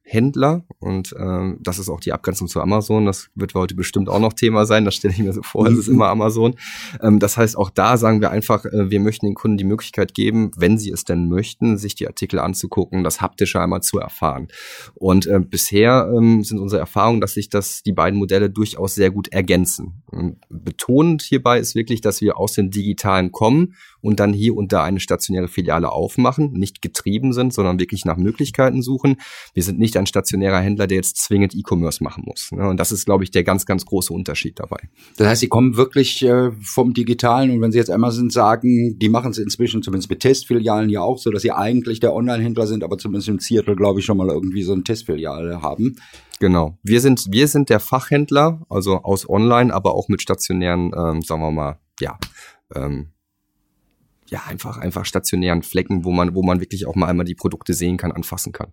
Fachhändler 0.05 0.63
und 0.79 1.15
ähm, 1.19 1.57
das 1.61 1.79
ist 1.79 1.89
auch 1.89 1.99
die 1.99 2.13
Abgrenzung 2.13 2.47
zu 2.47 2.61
Amazon. 2.61 3.05
Das 3.05 3.29
wird 3.35 3.53
heute 3.53 3.75
bestimmt 3.75 4.09
auch 4.09 4.19
noch 4.19 4.33
Thema 4.33 4.65
sein. 4.65 4.85
Das 4.85 4.95
stelle 4.95 5.13
ich 5.13 5.19
mir 5.19 5.33
so 5.33 5.41
vor, 5.41 5.67
es 5.67 5.77
ist 5.77 5.87
immer 5.87 6.07
Amazon. 6.07 6.55
Ähm, 7.01 7.19
das 7.19 7.37
heißt, 7.37 7.57
auch 7.57 7.69
da 7.69 7.97
sagen 7.97 8.21
wir 8.21 8.31
einfach, 8.31 8.65
äh, 8.65 8.89
wir 8.89 8.99
möchten 8.99 9.25
den 9.25 9.35
Kunden 9.35 9.57
die 9.57 9.63
Möglichkeit 9.63 10.13
geben, 10.13 10.51
wenn 10.55 10.77
sie 10.77 10.91
es 10.91 11.03
denn 11.03 11.27
möchten, 11.27 11.77
sich 11.77 11.95
die 11.95 12.07
Artikel 12.07 12.39
anzugucken, 12.39 13.03
das 13.03 13.21
haptische 13.21 13.59
einmal 13.59 13.81
zu 13.81 13.99
erfahren. 13.99 14.47
Und 14.93 15.25
äh, 15.27 15.39
bisher 15.39 16.11
ähm, 16.15 16.43
sind 16.43 16.59
unsere 16.59 16.79
Erfahrungen, 16.79 17.21
dass 17.21 17.33
sich 17.33 17.49
das 17.49 17.83
die 17.83 17.93
beiden 17.93 18.19
Modelle 18.19 18.49
durchaus 18.49 18.95
sehr 18.95 19.11
gut 19.11 19.29
ergänzen. 19.29 20.03
Und 20.07 20.37
betonend 20.49 21.21
hierbei 21.23 21.59
ist 21.59 21.75
wirklich, 21.75 22.01
dass 22.01 22.21
wir 22.21 22.37
aus 22.37 22.53
dem 22.53 22.69
Digitalen 22.69 23.31
kommen 23.31 23.75
und 24.05 24.19
dann 24.19 24.33
hier 24.33 24.55
und 24.55 24.71
da 24.71 24.83
eine 24.83 24.99
stationäre 24.99 25.47
Filiale 25.47 25.91
aufmachen, 25.91 26.53
nicht 26.53 26.81
getrieben 26.81 27.33
sind, 27.33 27.53
sondern 27.53 27.79
wirklich 27.79 28.05
nach 28.05 28.17
Möglichkeiten 28.17 28.81
suchen. 28.81 29.17
Wir 29.53 29.63
sind 29.63 29.79
nicht 29.79 29.97
ein 29.97 30.05
stationärer 30.05 30.59
Händler, 30.59 30.87
der 30.87 30.97
jetzt 30.97 31.17
zwingend 31.17 31.55
E-Commerce 31.55 32.03
machen 32.03 32.23
muss. 32.25 32.51
ne? 32.51 32.69
Und 32.69 32.79
das 32.79 32.91
ist, 32.91 33.05
glaube 33.05 33.23
ich, 33.23 33.31
der 33.31 33.43
ganz, 33.43 33.65
ganz 33.65 33.85
große 33.85 34.13
Unterschied 34.13 34.59
dabei. 34.59 34.77
Das 35.17 35.27
heißt, 35.27 35.41
Sie 35.41 35.47
kommen 35.47 35.75
wirklich 35.75 36.23
äh, 36.23 36.51
vom 36.61 36.93
Digitalen 36.93 37.51
und 37.51 37.61
wenn 37.61 37.71
Sie 37.71 37.77
jetzt 37.77 37.91
Amazon 37.91 38.29
sagen, 38.29 38.97
die 38.99 39.09
machen 39.09 39.31
es 39.31 39.37
inzwischen 39.37 39.81
zumindest 39.81 40.09
mit 40.09 40.19
Testfilialen 40.19 40.89
ja 40.89 41.01
auch 41.01 41.17
so, 41.17 41.31
dass 41.31 41.41
Sie 41.41 41.51
eigentlich 41.51 41.99
der 41.99 42.13
Online-Händler 42.13 42.67
sind, 42.67 42.83
aber 42.83 42.97
zumindest 42.97 43.29
im 43.29 43.39
Seattle, 43.39 43.75
glaube 43.75 43.99
ich, 43.99 44.05
schon 44.05 44.17
mal 44.17 44.29
irgendwie 44.29 44.63
so 44.63 44.73
eine 44.73 44.83
Testfiliale 44.83 45.61
haben. 45.61 45.95
Genau. 46.39 46.77
Wir 46.83 47.01
sind, 47.01 47.27
wir 47.31 47.47
sind 47.47 47.69
der 47.69 47.79
Fachhändler, 47.79 48.65
also 48.69 48.97
aus 48.97 49.27
Online, 49.29 49.73
aber 49.73 49.95
auch 49.95 50.09
mit 50.09 50.21
stationären, 50.21 50.91
ähm, 50.95 51.21
sagen 51.21 51.41
wir 51.41 51.51
mal, 51.51 51.79
ja, 51.99 52.17
ähm, 52.73 53.11
ja, 54.27 54.43
einfach, 54.47 54.77
einfach 54.77 55.05
stationären 55.05 55.61
Flecken, 55.61 56.03
wo 56.03 56.11
man, 56.11 56.35
wo 56.35 56.43
man 56.43 56.59
wirklich 56.59 56.85
auch 56.85 56.95
mal 56.95 57.07
einmal 57.07 57.25
die 57.25 57.35
Produkte 57.35 57.73
sehen 57.73 57.97
kann, 57.97 58.11
anfassen 58.11 58.51
kann. 58.51 58.71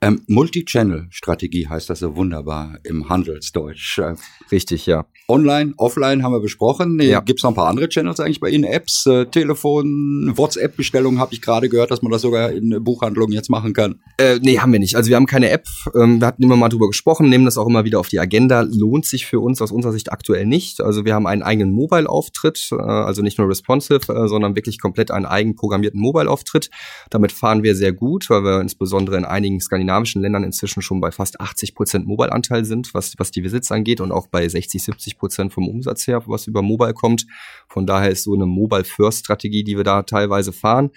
Ähm, 0.00 0.22
Multi-Channel-Strategie 0.26 1.68
heißt 1.68 1.88
das 1.88 2.00
so 2.00 2.16
wunderbar 2.16 2.78
im 2.84 3.08
Handelsdeutsch. 3.08 3.98
Äh, 3.98 4.14
Richtig, 4.52 4.86
ja. 4.86 5.06
Online, 5.28 5.74
offline 5.78 6.22
haben 6.22 6.32
wir 6.32 6.40
besprochen. 6.40 7.00
Ja. 7.00 7.20
Gibt 7.20 7.40
es 7.40 7.42
noch 7.42 7.50
ein 7.50 7.56
paar 7.56 7.68
andere 7.68 7.88
Channels 7.88 8.20
eigentlich 8.20 8.38
bei 8.38 8.50
Ihnen? 8.50 8.64
Apps, 8.64 9.06
äh, 9.06 9.26
Telefon, 9.26 10.32
WhatsApp-Bestellungen 10.36 11.18
habe 11.18 11.32
ich 11.34 11.40
gerade 11.40 11.68
gehört, 11.68 11.90
dass 11.90 12.02
man 12.02 12.12
das 12.12 12.22
sogar 12.22 12.52
in 12.52 12.84
Buchhandlungen 12.84 13.32
jetzt 13.32 13.50
machen 13.50 13.72
kann. 13.72 14.00
Äh, 14.18 14.38
nee, 14.42 14.58
haben 14.58 14.70
wir 14.72 14.78
nicht. 14.78 14.94
Also 14.94 15.08
wir 15.08 15.16
haben 15.16 15.26
keine 15.26 15.50
App. 15.50 15.66
Ähm, 15.94 16.20
wir 16.20 16.28
hatten 16.28 16.42
immer 16.42 16.56
mal 16.56 16.68
drüber 16.68 16.86
gesprochen, 16.86 17.28
nehmen 17.28 17.44
das 17.44 17.58
auch 17.58 17.66
immer 17.66 17.84
wieder 17.84 17.98
auf 17.98 18.08
die 18.08 18.20
Agenda. 18.20 18.60
Lohnt 18.60 19.06
sich 19.06 19.26
für 19.26 19.40
uns 19.40 19.60
aus 19.60 19.72
unserer 19.72 19.92
Sicht 19.92 20.12
aktuell 20.12 20.46
nicht. 20.46 20.80
Also 20.80 21.04
wir 21.04 21.14
haben 21.14 21.26
einen 21.26 21.42
eigenen 21.42 21.72
Mobile-Auftritt, 21.72 22.68
äh, 22.70 22.76
also 22.76 23.22
nicht 23.22 23.38
nur 23.38 23.48
responsive, 23.48 24.12
äh, 24.12 24.28
sondern 24.28 24.54
wirklich 24.54 24.78
komplett 24.78 25.10
einen 25.10 25.26
eigen 25.26 25.56
programmierten 25.56 26.00
Mobile-Auftritt. 26.00 26.70
Damit 27.10 27.32
fahren 27.32 27.64
wir 27.64 27.74
sehr 27.74 27.92
gut, 27.92 28.30
weil 28.30 28.44
wir 28.44 28.60
insbesondere 28.60 29.16
in 29.16 29.24
einigen 29.24 29.60
skandinavischen 29.60 29.85
Ländern 30.22 30.44
inzwischen 30.44 30.82
schon 30.82 31.00
bei 31.00 31.10
fast 31.10 31.40
80 31.40 31.74
Prozent 31.74 32.06
Mobile-Anteil 32.06 32.64
sind, 32.64 32.94
was, 32.94 33.14
was 33.18 33.30
die 33.30 33.42
Visits 33.42 33.70
angeht 33.72 34.00
und 34.00 34.12
auch 34.12 34.26
bei 34.26 34.48
60, 34.48 34.82
70 34.82 35.18
Prozent 35.18 35.52
vom 35.52 35.68
Umsatz 35.68 36.06
her, 36.06 36.22
was 36.26 36.46
über 36.46 36.62
Mobile 36.62 36.94
kommt. 36.94 37.26
Von 37.68 37.86
daher 37.86 38.10
ist 38.10 38.24
so 38.24 38.34
eine 38.34 38.46
Mobile-First-Strategie, 38.46 39.64
die 39.64 39.76
wir 39.76 39.84
da 39.84 40.02
teilweise 40.02 40.52
fahren. 40.52 40.90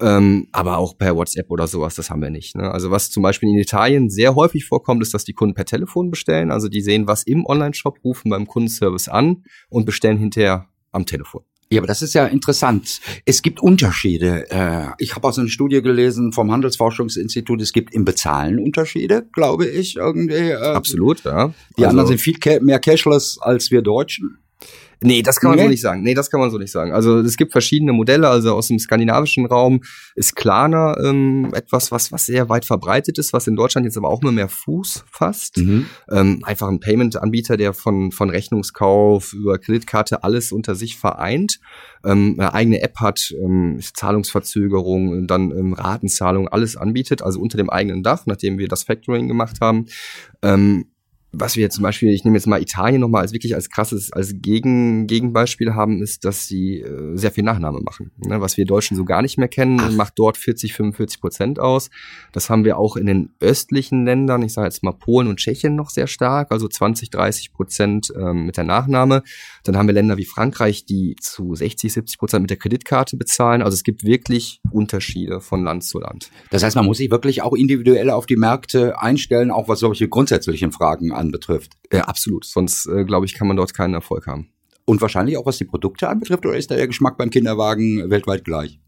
Ähm, 0.00 0.48
aber 0.52 0.78
auch 0.78 0.96
per 0.96 1.16
WhatsApp 1.16 1.50
oder 1.50 1.66
sowas, 1.66 1.94
das 1.94 2.10
haben 2.10 2.22
wir 2.22 2.30
nicht. 2.30 2.56
Ne? 2.56 2.70
Also 2.70 2.90
was 2.90 3.10
zum 3.10 3.22
Beispiel 3.22 3.48
in 3.48 3.58
Italien 3.58 4.10
sehr 4.10 4.34
häufig 4.34 4.64
vorkommt, 4.64 5.02
ist, 5.02 5.14
dass 5.14 5.24
die 5.24 5.32
Kunden 5.32 5.54
per 5.54 5.64
Telefon 5.64 6.10
bestellen. 6.10 6.50
Also 6.50 6.68
die 6.68 6.80
sehen 6.80 7.06
was 7.06 7.22
im 7.22 7.46
Online-Shop, 7.46 7.98
rufen 8.04 8.30
beim 8.30 8.46
Kundenservice 8.46 9.08
an 9.08 9.44
und 9.68 9.84
bestellen 9.84 10.18
hinterher 10.18 10.68
am 10.92 11.06
Telefon. 11.06 11.42
Ja, 11.68 11.80
aber 11.80 11.88
das 11.88 12.00
ist 12.00 12.14
ja 12.14 12.26
interessant. 12.26 13.00
Es 13.24 13.42
gibt 13.42 13.60
Unterschiede. 13.60 14.48
Äh, 14.50 14.86
ich 14.98 15.16
habe 15.16 15.26
auch 15.26 15.32
so 15.32 15.40
eine 15.40 15.50
Studie 15.50 15.82
gelesen 15.82 16.32
vom 16.32 16.52
Handelsforschungsinstitut. 16.52 17.60
Es 17.60 17.72
gibt 17.72 17.92
im 17.92 18.04
Bezahlen 18.04 18.58
Unterschiede, 18.60 19.26
glaube 19.32 19.66
ich, 19.66 19.96
irgendwie. 19.96 20.34
Äh, 20.50 20.54
Absolut, 20.54 21.24
ja. 21.24 21.52
Die 21.76 21.84
Also- 21.84 21.88
anderen 21.90 22.08
sind 22.08 22.20
viel 22.20 22.38
mehr 22.60 22.78
cashless 22.78 23.38
als 23.40 23.70
wir 23.72 23.82
Deutschen. 23.82 24.38
Nee, 25.02 25.22
das 25.22 25.40
kann 25.40 25.50
man 25.50 25.58
Nee? 25.58 25.64
so 25.64 25.70
nicht 25.70 25.80
sagen. 25.82 26.02
Nee, 26.02 26.14
das 26.14 26.30
kann 26.30 26.40
man 26.40 26.50
so 26.50 26.58
nicht 26.58 26.70
sagen. 26.72 26.92
Also 26.92 27.18
es 27.18 27.36
gibt 27.36 27.52
verschiedene 27.52 27.92
Modelle, 27.92 28.28
also 28.28 28.54
aus 28.54 28.68
dem 28.68 28.78
skandinavischen 28.78 29.44
Raum 29.46 29.82
ist 30.14 30.36
Klarna 30.36 30.96
ähm, 31.02 31.52
etwas, 31.54 31.92
was, 31.92 32.12
was 32.12 32.26
sehr 32.26 32.48
weit 32.48 32.64
verbreitet 32.64 33.18
ist, 33.18 33.32
was 33.32 33.46
in 33.46 33.56
Deutschland 33.56 33.84
jetzt 33.84 33.98
aber 33.98 34.08
auch 34.08 34.22
immer 34.22 34.32
mehr 34.32 34.48
Fuß 34.48 35.04
fasst. 35.10 35.58
Mhm. 35.58 35.86
Ähm, 36.10 36.40
einfach 36.44 36.68
ein 36.68 36.80
Payment-Anbieter, 36.80 37.56
der 37.56 37.74
von, 37.74 38.10
von 38.10 38.30
Rechnungskauf 38.30 39.32
über 39.34 39.58
Kreditkarte 39.58 40.24
alles 40.24 40.50
unter 40.50 40.74
sich 40.74 40.96
vereint, 40.96 41.60
ähm, 42.04 42.36
eine 42.38 42.54
eigene 42.54 42.80
App 42.80 42.98
hat, 42.98 43.34
ähm, 43.38 43.78
Zahlungsverzögerung, 43.80 45.26
dann 45.26 45.50
ähm, 45.50 45.74
Ratenzahlung, 45.74 46.48
alles 46.48 46.76
anbietet, 46.76 47.22
also 47.22 47.40
unter 47.40 47.58
dem 47.58 47.68
eigenen 47.68 48.02
Dach, 48.02 48.24
nachdem 48.26 48.58
wir 48.58 48.68
das 48.68 48.84
Factoring 48.84 49.28
gemacht 49.28 49.58
haben. 49.60 49.86
Ähm, 50.42 50.86
was 51.32 51.56
wir 51.56 51.62
jetzt 51.62 51.74
zum 51.74 51.82
Beispiel, 51.82 52.12
ich 52.12 52.24
nehme 52.24 52.36
jetzt 52.36 52.46
mal 52.46 52.62
Italien 52.62 53.00
nochmal 53.00 53.22
als 53.22 53.32
wirklich 53.32 53.54
als 53.54 53.68
krasses, 53.68 54.12
als 54.12 54.34
Gegen, 54.40 55.06
Gegenbeispiel 55.06 55.74
haben, 55.74 56.02
ist, 56.02 56.24
dass 56.24 56.46
sie 56.46 56.80
äh, 56.80 57.16
sehr 57.16 57.30
viel 57.30 57.44
Nachname 57.44 57.80
machen. 57.80 58.10
Ne, 58.16 58.40
was 58.40 58.56
wir 58.56 58.64
Deutschen 58.64 58.96
so 58.96 59.04
gar 59.04 59.22
nicht 59.22 59.36
mehr 59.36 59.48
kennen, 59.48 59.80
Ach. 59.80 59.92
macht 59.92 60.14
dort 60.16 60.36
40, 60.36 60.72
45 60.72 61.20
Prozent 61.20 61.58
aus. 61.58 61.90
Das 62.32 62.48
haben 62.48 62.64
wir 62.64 62.78
auch 62.78 62.96
in 62.96 63.06
den 63.06 63.30
östlichen 63.40 64.04
Ländern, 64.04 64.42
ich 64.42 64.52
sage 64.52 64.68
jetzt 64.68 64.82
mal 64.82 64.92
Polen 64.92 65.28
und 65.28 65.36
Tschechien 65.36 65.74
noch 65.74 65.90
sehr 65.90 66.06
stark, 66.06 66.52
also 66.52 66.68
20, 66.68 67.10
30 67.10 67.52
Prozent 67.52 68.12
ähm, 68.16 68.46
mit 68.46 68.56
der 68.56 68.64
Nachname. 68.64 69.22
Dann 69.66 69.76
haben 69.76 69.86
wir 69.86 69.94
Länder 69.94 70.16
wie 70.16 70.24
Frankreich, 70.24 70.84
die 70.84 71.16
zu 71.20 71.54
60, 71.54 71.92
70 71.92 72.18
Prozent 72.18 72.42
mit 72.42 72.50
der 72.50 72.56
Kreditkarte 72.56 73.16
bezahlen. 73.16 73.62
Also 73.62 73.74
es 73.74 73.82
gibt 73.82 74.04
wirklich 74.04 74.60
Unterschiede 74.70 75.40
von 75.40 75.64
Land 75.64 75.84
zu 75.84 75.98
Land. 75.98 76.30
Das 76.50 76.62
heißt, 76.62 76.76
man 76.76 76.86
muss 76.86 76.98
sich 76.98 77.10
wirklich 77.10 77.42
auch 77.42 77.54
individuell 77.54 78.10
auf 78.10 78.26
die 78.26 78.36
Märkte 78.36 79.00
einstellen, 79.00 79.50
auch 79.50 79.68
was 79.68 79.80
solche 79.80 80.08
grundsätzlichen 80.08 80.72
Fragen 80.72 81.12
anbetrifft. 81.12 81.72
Ja, 81.92 82.04
absolut. 82.04 82.44
Sonst, 82.44 82.86
äh, 82.86 83.04
glaube 83.04 83.26
ich, 83.26 83.34
kann 83.34 83.48
man 83.48 83.56
dort 83.56 83.74
keinen 83.74 83.94
Erfolg 83.94 84.26
haben. 84.26 84.50
Und 84.84 85.00
wahrscheinlich 85.00 85.36
auch 85.36 85.46
was 85.46 85.58
die 85.58 85.64
Produkte 85.64 86.08
anbetrifft, 86.08 86.46
oder 86.46 86.56
ist 86.56 86.70
da 86.70 86.76
der 86.76 86.86
Geschmack 86.86 87.18
beim 87.18 87.30
Kinderwagen 87.30 88.08
weltweit 88.08 88.44
gleich? 88.44 88.78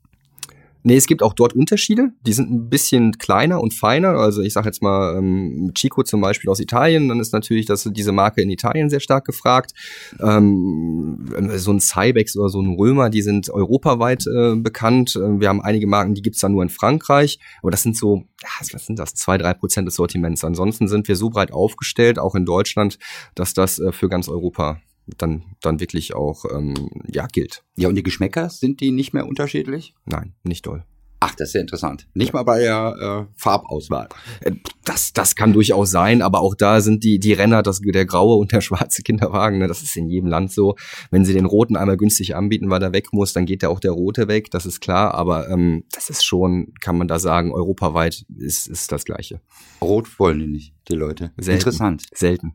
Nee, 0.85 0.97
es 0.97 1.06
gibt 1.06 1.23
auch 1.23 1.35
dort 1.35 1.54
Unterschiede. 1.54 2.12
Die 2.26 2.32
sind 2.32 2.50
ein 2.50 2.68
bisschen 2.70 3.18
kleiner 3.18 3.61
und 3.61 3.75
feiner. 3.75 4.11
Also 4.11 4.42
ich 4.42 4.52
sage 4.52 4.66
jetzt 4.66 4.80
mal 4.80 5.16
ähm, 5.16 5.73
Chico 5.75 6.02
zum 6.02 6.20
Beispiel 6.20 6.50
aus 6.50 6.61
Italien. 6.61 7.08
Dann 7.08 7.20
ist 7.20 7.32
natürlich 7.32 7.66
das, 7.66 7.88
diese 7.92 8.12
Marke 8.12 8.42
in 8.42 8.50
Italien 8.50 8.88
sehr 8.88 9.00
stark 9.00 9.25
gefragt. 9.25 9.73
Ähm, 10.20 11.26
so 11.56 11.73
ein 11.73 11.80
Cybex 11.80 12.37
oder 12.37 12.49
so 12.49 12.61
ein 12.61 12.76
Römer, 12.76 13.11
die 13.11 13.23
sind 13.23 13.50
europaweit 13.50 14.26
äh, 14.26 14.54
bekannt. 14.54 15.16
Äh, 15.16 15.40
Wir 15.40 15.49
haben 15.49 15.61
einige 15.61 15.87
Marken, 15.87 16.14
die 16.14 16.23
gibt's 16.23 16.40
dann 16.40 16.52
nur 16.52 16.62
in 16.62 16.68
Frankreich. 16.68 17.40
Aber 17.61 17.70
das 17.70 17.82
sind 17.82 17.97
so, 17.97 18.25
was 18.73 18.87
sind 18.87 18.99
das? 18.99 19.14
Zwei, 19.14 19.37
drei 19.37 19.54
Prozent 19.54 19.88
des 19.88 19.97
Sortiments. 19.97 20.44
Ansonsten 20.44 20.87
sind 20.87 21.08
wir 21.08 21.16
so 21.16 21.28
breit 21.30 21.52
aufgestellt, 21.52 22.18
auch 22.18 22.35
in 22.35 22.44
Deutschland, 22.44 22.99
dass 23.35 23.52
das 23.52 23.78
äh, 23.80 23.92
für 23.92 24.08
ganz 24.08 24.28
Europa 24.28 24.80
dann, 25.16 25.44
dann 25.60 25.80
wirklich 25.80 26.14
auch 26.14 26.44
ähm, 26.52 26.90
ja, 27.06 27.26
gilt. 27.26 27.64
Ja, 27.76 27.88
und 27.88 27.94
die 27.94 28.02
Geschmäcker, 28.02 28.50
sind 28.50 28.80
die 28.80 28.90
nicht 28.90 29.14
mehr 29.14 29.26
unterschiedlich? 29.26 29.94
Nein, 30.04 30.34
nicht 30.42 30.66
doll. 30.66 30.84
Ach, 31.20 31.34
das 31.34 31.48
ist 31.48 31.54
ja 31.54 31.60
interessant. 31.60 32.06
Nicht 32.14 32.32
mal 32.32 32.44
bei 32.44 32.60
der 32.60 33.26
äh, 33.28 33.32
Farbauswahl. 33.34 34.08
Äh, 34.40 34.52
Das, 34.84 35.12
das 35.12 35.34
kann 35.34 35.52
durchaus 35.52 35.90
sein, 35.90 36.22
aber 36.22 36.40
auch 36.40 36.54
da 36.54 36.80
sind 36.80 37.02
die, 37.02 37.18
die 37.18 37.32
Renner, 37.32 37.62
das, 37.62 37.80
der 37.80 38.06
graue 38.06 38.36
und 38.36 38.52
der 38.52 38.60
schwarze 38.60 39.02
Kinderwagen, 39.02 39.58
ne, 39.58 39.66
das 39.66 39.82
ist 39.82 39.96
in 39.96 40.08
jedem 40.08 40.28
Land 40.28 40.52
so. 40.52 40.76
Wenn 41.10 41.24
sie 41.24 41.34
den 41.34 41.44
roten 41.44 41.76
einmal 41.76 41.96
günstig 41.96 42.36
anbieten, 42.36 42.70
weil 42.70 42.82
er 42.82 42.92
weg 42.92 43.12
muss, 43.12 43.32
dann 43.32 43.44
geht 43.44 43.64
ja 43.64 43.68
auch 43.68 43.80
der 43.80 43.90
rote 43.90 44.28
weg, 44.28 44.50
das 44.50 44.64
ist 44.64 44.80
klar, 44.80 45.12
aber 45.14 45.50
ähm, 45.50 45.84
das 45.92 46.08
ist 46.08 46.24
schon, 46.24 46.72
kann 46.80 46.96
man 46.96 47.08
da 47.08 47.18
sagen, 47.18 47.52
europaweit 47.52 48.24
ist, 48.38 48.68
ist 48.68 48.92
das 48.92 49.04
Gleiche. 49.04 49.40
Rot 49.82 50.18
wollen 50.20 50.38
die 50.38 50.46
nicht, 50.46 50.74
die 50.88 50.94
Leute. 50.94 51.32
Selten. 51.36 51.58
Interessant. 51.58 52.04
Selten. 52.14 52.54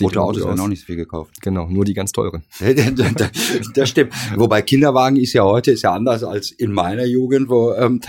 Rote 0.00 0.20
Autos 0.20 0.44
werden 0.44 0.60
auch 0.60 0.68
nicht 0.68 0.80
so 0.80 0.86
viel 0.86 0.96
gekauft. 0.96 1.40
Genau, 1.42 1.66
nur 1.68 1.84
die 1.84 1.94
ganz 1.94 2.12
teuren. 2.12 2.44
das 3.74 3.88
stimmt. 3.88 4.12
Wobei 4.36 4.62
Kinderwagen 4.62 5.16
ist 5.16 5.32
ja 5.32 5.44
heute 5.44 5.72
ist 5.72 5.82
ja 5.82 5.92
anders 5.92 6.22
als 6.22 6.50
in 6.50 6.72
meiner 6.72 7.04
Jugend, 7.04 7.48
wo 7.48 7.72
ähm, 7.74 8.00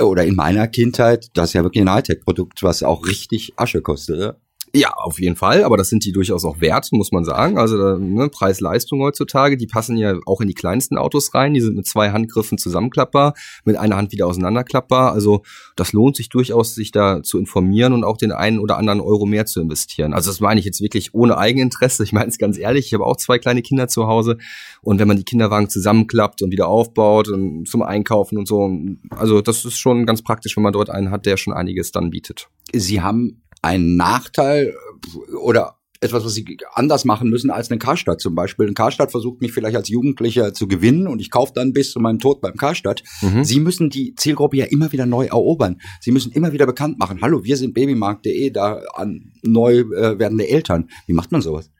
oder 0.00 0.24
in 0.24 0.34
meiner 0.34 0.68
Kindheit, 0.68 1.30
das 1.34 1.50
ist 1.50 1.54
ja 1.54 1.62
wirklich 1.62 1.82
ein 1.82 1.90
Hightech-Produkt, 1.90 2.62
was 2.62 2.82
auch 2.82 3.06
richtig 3.06 3.52
Asche 3.56 3.82
kostet. 3.82 4.36
Ja, 4.74 4.90
auf 4.96 5.20
jeden 5.20 5.36
Fall, 5.36 5.64
aber 5.64 5.76
das 5.76 5.90
sind 5.90 6.02
die 6.06 6.12
durchaus 6.12 6.46
auch 6.46 6.62
wert, 6.62 6.88
muss 6.92 7.12
man 7.12 7.26
sagen. 7.26 7.58
Also 7.58 7.98
ne, 7.98 8.30
Preis-Leistung 8.30 9.02
heutzutage, 9.02 9.58
die 9.58 9.66
passen 9.66 9.98
ja 9.98 10.14
auch 10.24 10.40
in 10.40 10.48
die 10.48 10.54
kleinsten 10.54 10.96
Autos 10.96 11.34
rein. 11.34 11.52
Die 11.52 11.60
sind 11.60 11.76
mit 11.76 11.86
zwei 11.86 12.10
Handgriffen 12.10 12.56
zusammenklappbar, 12.56 13.34
mit 13.66 13.76
einer 13.76 13.96
Hand 13.96 14.12
wieder 14.12 14.26
auseinanderklappbar. 14.26 15.12
Also 15.12 15.42
das 15.76 15.92
lohnt 15.92 16.16
sich 16.16 16.30
durchaus, 16.30 16.74
sich 16.74 16.90
da 16.90 17.22
zu 17.22 17.38
informieren 17.38 17.92
und 17.92 18.02
auch 18.02 18.16
den 18.16 18.32
einen 18.32 18.58
oder 18.58 18.78
anderen 18.78 19.00
Euro 19.00 19.26
mehr 19.26 19.44
zu 19.44 19.60
investieren. 19.60 20.14
Also 20.14 20.30
das 20.30 20.40
meine 20.40 20.58
ich 20.58 20.64
jetzt 20.64 20.80
wirklich 20.80 21.12
ohne 21.12 21.36
Eigeninteresse. 21.36 22.02
Ich 22.02 22.14
meine 22.14 22.28
es 22.28 22.38
ganz 22.38 22.56
ehrlich, 22.56 22.86
ich 22.86 22.94
habe 22.94 23.04
auch 23.04 23.18
zwei 23.18 23.38
kleine 23.38 23.60
Kinder 23.60 23.88
zu 23.88 24.06
Hause 24.06 24.38
und 24.80 24.98
wenn 24.98 25.08
man 25.08 25.18
die 25.18 25.24
Kinderwagen 25.24 25.68
zusammenklappt 25.68 26.40
und 26.40 26.50
wieder 26.50 26.68
aufbaut 26.68 27.28
und 27.28 27.68
zum 27.68 27.82
Einkaufen 27.82 28.38
und 28.38 28.48
so, 28.48 28.70
also 29.10 29.42
das 29.42 29.66
ist 29.66 29.76
schon 29.76 30.06
ganz 30.06 30.22
praktisch, 30.22 30.56
wenn 30.56 30.62
man 30.62 30.72
dort 30.72 30.88
einen 30.88 31.10
hat, 31.10 31.26
der 31.26 31.36
schon 31.36 31.52
einiges 31.52 31.92
dann 31.92 32.08
bietet. 32.08 32.48
Sie 32.72 33.02
haben 33.02 33.41
einen 33.62 33.96
Nachteil 33.96 34.74
äh, 34.74 35.34
oder 35.36 35.78
etwas, 36.02 36.24
was 36.24 36.34
sie 36.34 36.58
anders 36.72 37.04
machen 37.04 37.30
müssen 37.30 37.50
als 37.50 37.70
eine 37.70 37.78
Karstadt 37.78 38.20
zum 38.20 38.34
Beispiel. 38.34 38.66
Eine 38.66 38.74
Karstadt 38.74 39.12
versucht 39.12 39.40
mich 39.40 39.52
vielleicht 39.52 39.76
als 39.76 39.88
Jugendlicher 39.88 40.52
zu 40.52 40.66
gewinnen 40.66 41.06
und 41.06 41.20
ich 41.20 41.30
kaufe 41.30 41.52
dann 41.54 41.72
bis 41.72 41.92
zu 41.92 42.00
meinem 42.00 42.18
Tod 42.18 42.40
beim 42.40 42.56
Karstadt. 42.56 43.04
Mhm. 43.20 43.44
Sie 43.44 43.60
müssen 43.60 43.88
die 43.88 44.14
Zielgruppe 44.16 44.56
ja 44.56 44.64
immer 44.66 44.90
wieder 44.90 45.06
neu 45.06 45.26
erobern. 45.26 45.80
Sie 46.00 46.10
müssen 46.10 46.32
immer 46.32 46.52
wieder 46.52 46.66
bekannt 46.66 46.98
machen. 46.98 47.20
Hallo, 47.22 47.44
wir 47.44 47.56
sind 47.56 47.72
babymarkt.de, 47.72 48.50
da 48.50 48.82
an 48.94 49.32
neu 49.42 49.80
äh, 49.80 50.18
werdende 50.18 50.48
Eltern. 50.48 50.90
Wie 51.06 51.12
macht 51.12 51.30
man 51.30 51.40
sowas? 51.40 51.70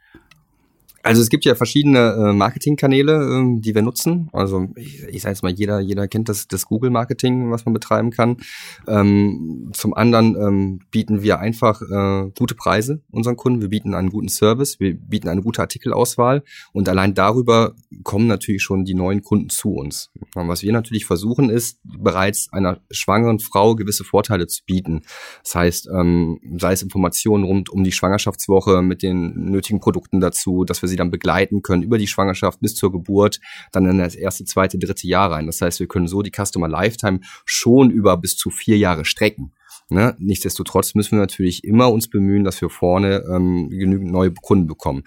Also 1.03 1.21
es 1.21 1.31
gibt 1.31 1.45
ja 1.45 1.55
verschiedene 1.57 2.13
äh, 2.13 2.33
Marketingkanäle, 2.33 3.15
ähm, 3.15 3.61
die 3.61 3.75
wir 3.75 3.83
nutzen. 3.83 4.29
Also 4.33 4.69
ich, 4.77 5.03
ich 5.03 5.23
sage 5.23 5.33
jetzt 5.33 5.43
mal, 5.43 5.51
jeder, 5.53 5.81
jeder 5.81 6.07
kennt 6.07 6.29
das, 6.29 6.47
das 6.47 6.67
Google-Marketing, 6.67 7.51
was 7.51 7.65
man 7.65 7.75
betreiben 7.75 8.11
kann. 8.11 8.37
Ähm, 8.87 9.71
zum 9.73 9.95
anderen 9.95 10.37
ähm, 10.37 10.81
bieten 10.93 11.23
wir 11.23 11.41
einfach 11.41 11.83
äh, 11.83 12.31
gute 12.39 12.55
Preise 12.55 13.03
unseren 13.11 13.37
Kunden. 13.37 13.61
Wir 13.61 13.69
bieten 13.69 13.95
einen 13.95 14.11
guten 14.11 14.29
Service, 14.29 14.79
wir 14.79 14.95
bieten 14.95 15.29
eine 15.29 15.43
gute 15.43 15.61
Artikelauswahl 15.61 16.45
und 16.73 16.89
allein 16.89 17.15
darüber 17.15 17.75
kommen 18.05 18.29
natürlich 18.29 18.63
schon 18.63 18.85
die 18.85 18.95
neuen 18.95 19.23
Kunden 19.23 19.49
zu 19.49 19.73
uns. 19.73 20.11
Und 20.35 20.49
was 20.49 20.63
wir 20.63 20.73
natürlich 20.73 21.05
versuchen 21.05 21.51
ist, 21.51 21.81
bereits 21.83 22.53
einer 22.53 22.79
schwangeren 22.91 23.41
Frau 23.41 23.75
gewisse 23.75 24.05
Vorteile 24.05 24.47
zu 24.47 24.63
bieten. 24.67 25.03
Das 25.43 25.55
heißt, 25.57 25.89
ähm, 25.93 26.39
sei 26.59 26.73
es 26.73 26.83
Informationen 26.83 27.43
rund 27.43 27.71
um 27.71 27.83
die 27.83 27.93
Schwangerschaftswoche 27.93 28.83
mit 28.83 29.03
den 29.03 29.51
nötigen 29.51 29.81
Produkten 29.81 30.21
dazu, 30.21 30.65
dass 30.65 30.81
wir 30.83 30.92
sie 30.93 30.97
dann 30.97 31.11
begleiten 31.11 31.63
können 31.63 31.83
über 31.83 31.99
die 31.99 32.07
Schwangerschaft 32.07 32.61
bis 32.61 32.75
zur 32.75 32.93
Geburt, 32.93 33.41
dann 33.73 33.87
in 33.87 33.99
das 33.99 34.15
erste, 34.15 34.45
zweite, 34.45 34.79
dritte 34.79 35.09
Jahr 35.09 35.33
rein. 35.33 35.47
Das 35.47 35.61
heißt, 35.61 35.81
wir 35.81 35.89
können 35.89 36.07
so 36.07 36.23
die 36.23 36.31
Customer 36.31 36.69
Lifetime 36.69 37.21
schon 37.45 37.91
über 37.91 38.17
bis 38.17 38.37
zu 38.37 38.51
vier 38.51 38.79
Jahre 38.79 39.05
strecken. 39.05 39.53
Ne? 39.89 40.17
Nichtsdestotrotz 40.19 40.95
müssen 40.95 41.13
wir 41.13 41.21
natürlich 41.21 41.65
immer 41.65 41.91
uns 41.93 42.09
bemühen, 42.09 42.45
dass 42.45 42.61
wir 42.61 42.71
vorne 42.71 43.25
ähm, 43.31 43.69
genügend 43.71 44.11
neue 44.11 44.33
Kunden 44.33 44.67
bekommen. 44.67 45.03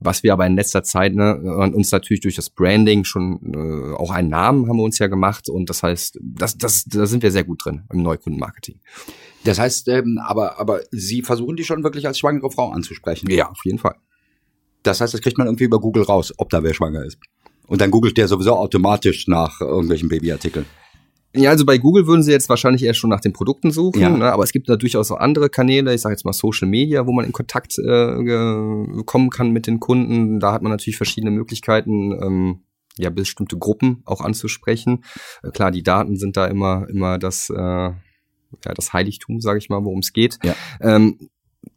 Was 0.00 0.22
wir 0.22 0.32
aber 0.32 0.46
in 0.46 0.54
letzter 0.54 0.84
Zeit 0.84 1.14
ne, 1.14 1.36
uns 1.74 1.90
natürlich 1.90 2.20
durch 2.20 2.36
das 2.36 2.50
Branding 2.50 3.02
schon 3.02 3.52
äh, 3.52 3.96
auch 3.96 4.12
einen 4.12 4.28
Namen 4.28 4.68
haben 4.68 4.76
wir 4.76 4.84
uns 4.84 5.00
ja 5.00 5.08
gemacht 5.08 5.48
und 5.48 5.68
das 5.68 5.82
heißt, 5.82 6.20
das, 6.22 6.56
das, 6.56 6.84
da 6.84 7.06
sind 7.06 7.24
wir 7.24 7.32
sehr 7.32 7.42
gut 7.42 7.64
drin 7.64 7.82
im 7.92 8.02
Neukundenmarketing. 8.02 8.78
Das 9.42 9.58
heißt, 9.58 9.88
ähm, 9.88 10.20
aber, 10.24 10.60
aber 10.60 10.82
Sie 10.92 11.22
versuchen 11.22 11.56
die 11.56 11.64
schon 11.64 11.82
wirklich 11.82 12.06
als 12.06 12.18
schwangere 12.18 12.50
Frau 12.50 12.70
anzusprechen. 12.70 13.28
Ja, 13.28 13.48
auf 13.48 13.64
jeden 13.64 13.78
Fall. 13.78 13.96
Das 14.82 15.00
heißt, 15.00 15.12
das 15.14 15.20
kriegt 15.20 15.38
man 15.38 15.46
irgendwie 15.46 15.64
über 15.64 15.80
Google 15.80 16.04
raus, 16.04 16.32
ob 16.38 16.50
da 16.50 16.62
wer 16.62 16.74
schwanger 16.74 17.04
ist. 17.04 17.18
Und 17.66 17.80
dann 17.80 17.90
googelt 17.90 18.16
der 18.16 18.28
sowieso 18.28 18.56
automatisch 18.56 19.26
nach 19.28 19.60
irgendwelchen 19.60 20.08
Babyartikeln. 20.08 20.64
Ja, 21.36 21.50
also 21.50 21.66
bei 21.66 21.76
Google 21.76 22.06
würden 22.06 22.22
sie 22.22 22.32
jetzt 22.32 22.48
wahrscheinlich 22.48 22.82
eher 22.82 22.94
schon 22.94 23.10
nach 23.10 23.20
den 23.20 23.34
Produkten 23.34 23.70
suchen, 23.70 24.00
Ja. 24.00 24.08
ne? 24.08 24.32
aber 24.32 24.42
es 24.44 24.52
gibt 24.52 24.68
da 24.68 24.76
durchaus 24.76 25.10
auch 25.10 25.18
andere 25.18 25.50
Kanäle, 25.50 25.92
ich 25.94 26.00
sage 26.00 26.14
jetzt 26.14 26.24
mal 26.24 26.32
Social 26.32 26.66
Media, 26.66 27.06
wo 27.06 27.12
man 27.12 27.26
in 27.26 27.32
Kontakt 27.32 27.78
äh, 27.78 29.02
kommen 29.04 29.28
kann 29.28 29.50
mit 29.50 29.66
den 29.66 29.78
Kunden. 29.78 30.40
Da 30.40 30.52
hat 30.52 30.62
man 30.62 30.72
natürlich 30.72 30.96
verschiedene 30.96 31.30
Möglichkeiten, 31.30 32.12
ähm, 32.22 32.60
ja, 32.96 33.10
bestimmte 33.10 33.58
Gruppen 33.58 34.02
auch 34.06 34.22
anzusprechen. 34.22 35.04
Äh, 35.42 35.50
klar, 35.50 35.70
die 35.70 35.82
Daten 35.82 36.16
sind 36.16 36.36
da 36.38 36.46
immer, 36.46 36.86
immer 36.88 37.18
das, 37.18 37.50
äh, 37.50 37.54
ja, 37.56 37.94
das 38.74 38.94
Heiligtum, 38.94 39.40
sage 39.40 39.58
ich 39.58 39.68
mal, 39.68 39.84
worum 39.84 39.98
es 39.98 40.14
geht. 40.14 40.38
Ja. 40.42 40.54
Ähm, 40.80 41.18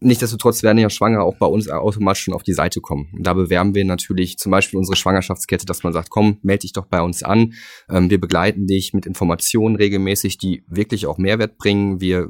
Nichtsdestotrotz 0.03 0.63
werden 0.63 0.79
ja 0.79 0.89
Schwangere 0.89 1.21
auch 1.21 1.35
bei 1.35 1.45
uns 1.45 1.69
automatisch 1.69 2.23
schon 2.23 2.33
auf 2.33 2.41
die 2.41 2.53
Seite 2.53 2.81
kommen. 2.81 3.09
Und 3.13 3.27
da 3.27 3.35
bewerben 3.35 3.75
wir 3.75 3.85
natürlich 3.85 4.39
zum 4.39 4.51
Beispiel 4.51 4.79
unsere 4.79 4.95
Schwangerschaftskette, 4.95 5.67
dass 5.67 5.83
man 5.83 5.93
sagt, 5.93 6.09
komm, 6.09 6.39
melde 6.41 6.61
dich 6.61 6.73
doch 6.73 6.87
bei 6.87 7.01
uns 7.01 7.21
an. 7.21 7.53
Ähm, 7.87 8.09
wir 8.09 8.19
begleiten 8.19 8.65
dich 8.65 8.93
mit 8.93 9.05
Informationen 9.05 9.75
regelmäßig, 9.75 10.39
die 10.39 10.63
wirklich 10.67 11.05
auch 11.05 11.19
Mehrwert 11.19 11.59
bringen. 11.59 12.01
Wir 12.01 12.29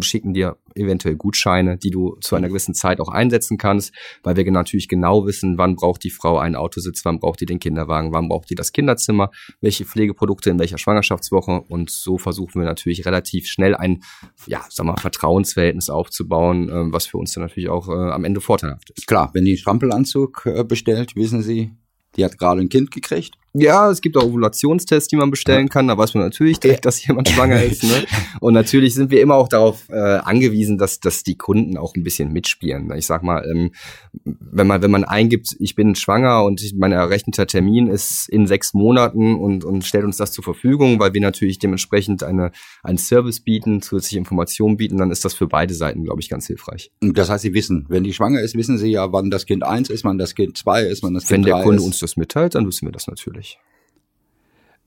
schicken 0.00 0.34
dir 0.34 0.56
eventuell 0.74 1.16
Gutscheine, 1.16 1.76
die 1.78 1.90
du 1.90 2.16
zu 2.20 2.36
einer 2.36 2.48
gewissen 2.48 2.74
Zeit 2.74 3.00
auch 3.00 3.08
einsetzen 3.08 3.58
kannst, 3.58 3.94
weil 4.22 4.36
wir 4.36 4.50
natürlich 4.50 4.88
genau 4.88 5.26
wissen, 5.26 5.58
wann 5.58 5.76
braucht 5.76 6.04
die 6.04 6.10
Frau 6.10 6.38
einen 6.38 6.56
Autositz, 6.56 7.04
wann 7.04 7.20
braucht 7.20 7.40
die 7.40 7.46
den 7.46 7.58
Kinderwagen, 7.58 8.12
wann 8.12 8.28
braucht 8.28 8.50
die 8.50 8.54
das 8.54 8.72
Kinderzimmer, 8.72 9.30
welche 9.60 9.84
Pflegeprodukte 9.84 10.50
in 10.50 10.58
welcher 10.58 10.78
Schwangerschaftswoche. 10.78 11.62
Und 11.68 11.90
so 11.90 12.18
versuchen 12.18 12.60
wir 12.60 12.66
natürlich 12.66 13.06
relativ 13.06 13.46
schnell 13.46 13.74
ein, 13.74 14.02
ja, 14.46 14.64
sag 14.68 14.86
mal, 14.86 14.96
Vertrauensverhältnis 14.96 15.90
aufzubauen, 15.90 16.68
ähm, 16.68 16.92
was 16.92 17.06
für 17.06 17.18
uns 17.18 17.32
dann 17.32 17.42
natürlich 17.42 17.68
auch 17.68 17.88
äh, 17.88 17.92
am 17.92 18.24
Ende 18.24 18.40
vorteilhaft 18.40 18.90
ist. 18.90 19.06
Klar, 19.06 19.30
wenn 19.34 19.44
die 19.44 19.52
einen 19.52 19.58
Strampelanzug 19.58 20.46
äh, 20.46 20.64
bestellt, 20.64 21.16
wissen 21.16 21.42
Sie, 21.42 21.72
Die 22.16 22.24
hat 22.24 22.38
gerade 22.38 22.60
ein 22.60 22.68
Kind 22.68 22.90
gekriegt. 22.90 23.36
Ja, 23.54 23.90
es 23.90 24.00
gibt 24.00 24.16
auch 24.16 24.24
Ovulationstests, 24.24 25.08
die 25.08 25.16
man 25.16 25.30
bestellen 25.30 25.68
kann. 25.68 25.86
Da 25.88 25.98
weiß 25.98 26.14
man 26.14 26.24
natürlich 26.24 26.58
direkt, 26.58 26.86
dass 26.86 27.06
jemand 27.06 27.28
schwanger 27.28 27.62
ist. 27.62 27.82
Ne? 27.82 28.04
Und 28.40 28.54
natürlich 28.54 28.94
sind 28.94 29.10
wir 29.10 29.20
immer 29.20 29.34
auch 29.34 29.48
darauf 29.48 29.88
äh, 29.90 29.94
angewiesen, 29.94 30.78
dass, 30.78 31.00
dass 31.00 31.22
die 31.22 31.36
Kunden 31.36 31.76
auch 31.76 31.94
ein 31.94 32.02
bisschen 32.02 32.32
mitspielen. 32.32 32.90
Ich 32.96 33.06
sag 33.06 33.22
mal, 33.22 33.44
ähm, 33.50 33.72
wenn 34.24 34.66
man 34.66 34.82
wenn 34.82 34.90
man 34.90 35.04
eingibt, 35.04 35.54
ich 35.58 35.74
bin 35.74 35.94
schwanger 35.94 36.44
und 36.44 36.62
mein 36.76 36.92
errechnter 36.92 37.46
Termin 37.46 37.88
ist 37.88 38.28
in 38.28 38.46
sechs 38.46 38.72
Monaten 38.72 39.34
und, 39.34 39.64
und 39.64 39.84
stellt 39.84 40.04
uns 40.04 40.16
das 40.16 40.32
zur 40.32 40.44
Verfügung, 40.44 40.98
weil 40.98 41.12
wir 41.12 41.20
natürlich 41.20 41.58
dementsprechend 41.58 42.22
eine 42.22 42.52
einen 42.82 42.98
Service 42.98 43.40
bieten, 43.40 43.82
zusätzliche 43.82 44.18
Informationen 44.18 44.76
bieten, 44.76 44.96
dann 44.96 45.10
ist 45.10 45.24
das 45.24 45.34
für 45.34 45.46
beide 45.46 45.74
Seiten, 45.74 46.04
glaube 46.04 46.20
ich, 46.20 46.28
ganz 46.28 46.46
hilfreich. 46.46 46.90
Das 47.00 47.28
heißt, 47.28 47.42
Sie 47.42 47.54
wissen, 47.54 47.86
wenn 47.88 48.04
die 48.04 48.12
schwanger 48.12 48.40
ist, 48.40 48.54
wissen 48.56 48.78
Sie 48.78 48.90
ja, 48.90 49.12
wann 49.12 49.30
das 49.30 49.46
Kind 49.46 49.62
eins 49.62 49.90
ist, 49.90 50.04
wann 50.04 50.18
das 50.18 50.34
Kind 50.34 50.56
zwei 50.56 50.82
ist, 50.82 51.02
wann 51.02 51.14
das 51.14 51.28
Wenn 51.30 51.38
Kind 51.38 51.48
der 51.48 51.54
drei 51.56 51.62
Kunde 51.64 51.78
ist. 51.80 51.86
uns 51.86 51.98
das 51.98 52.16
mitteilt, 52.16 52.54
dann 52.54 52.66
wissen 52.66 52.86
wir 52.86 52.92
das 52.92 53.06
natürlich. 53.06 53.41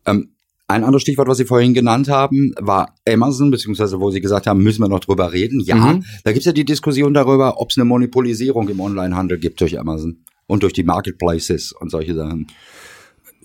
Ähm, 0.05 0.29
ein 0.67 0.83
anderes 0.83 1.03
Stichwort, 1.03 1.27
was 1.27 1.37
Sie 1.37 1.45
vorhin 1.45 1.73
genannt 1.75 2.09
haben, 2.09 2.53
war 2.59 2.95
Amazon, 3.07 3.51
beziehungsweise 3.51 3.99
wo 3.99 4.09
Sie 4.09 4.19
gesagt 4.21 4.47
haben, 4.47 4.63
müssen 4.63 4.81
wir 4.81 4.89
noch 4.89 4.99
drüber 4.99 5.31
reden. 5.31 5.59
Ja, 5.59 5.75
Mhm. 5.75 6.03
da 6.23 6.31
gibt 6.31 6.41
es 6.41 6.45
ja 6.45 6.53
die 6.53 6.65
Diskussion 6.65 7.13
darüber, 7.13 7.59
ob 7.59 7.69
es 7.69 7.77
eine 7.77 7.85
Monopolisierung 7.85 8.67
im 8.69 8.79
Onlinehandel 8.79 9.37
gibt 9.37 9.61
durch 9.61 9.77
Amazon 9.79 10.17
und 10.47 10.63
durch 10.63 10.73
die 10.73 10.83
Marketplaces 10.83 11.71
und 11.71 11.91
solche 11.91 12.15
Sachen. 12.15 12.47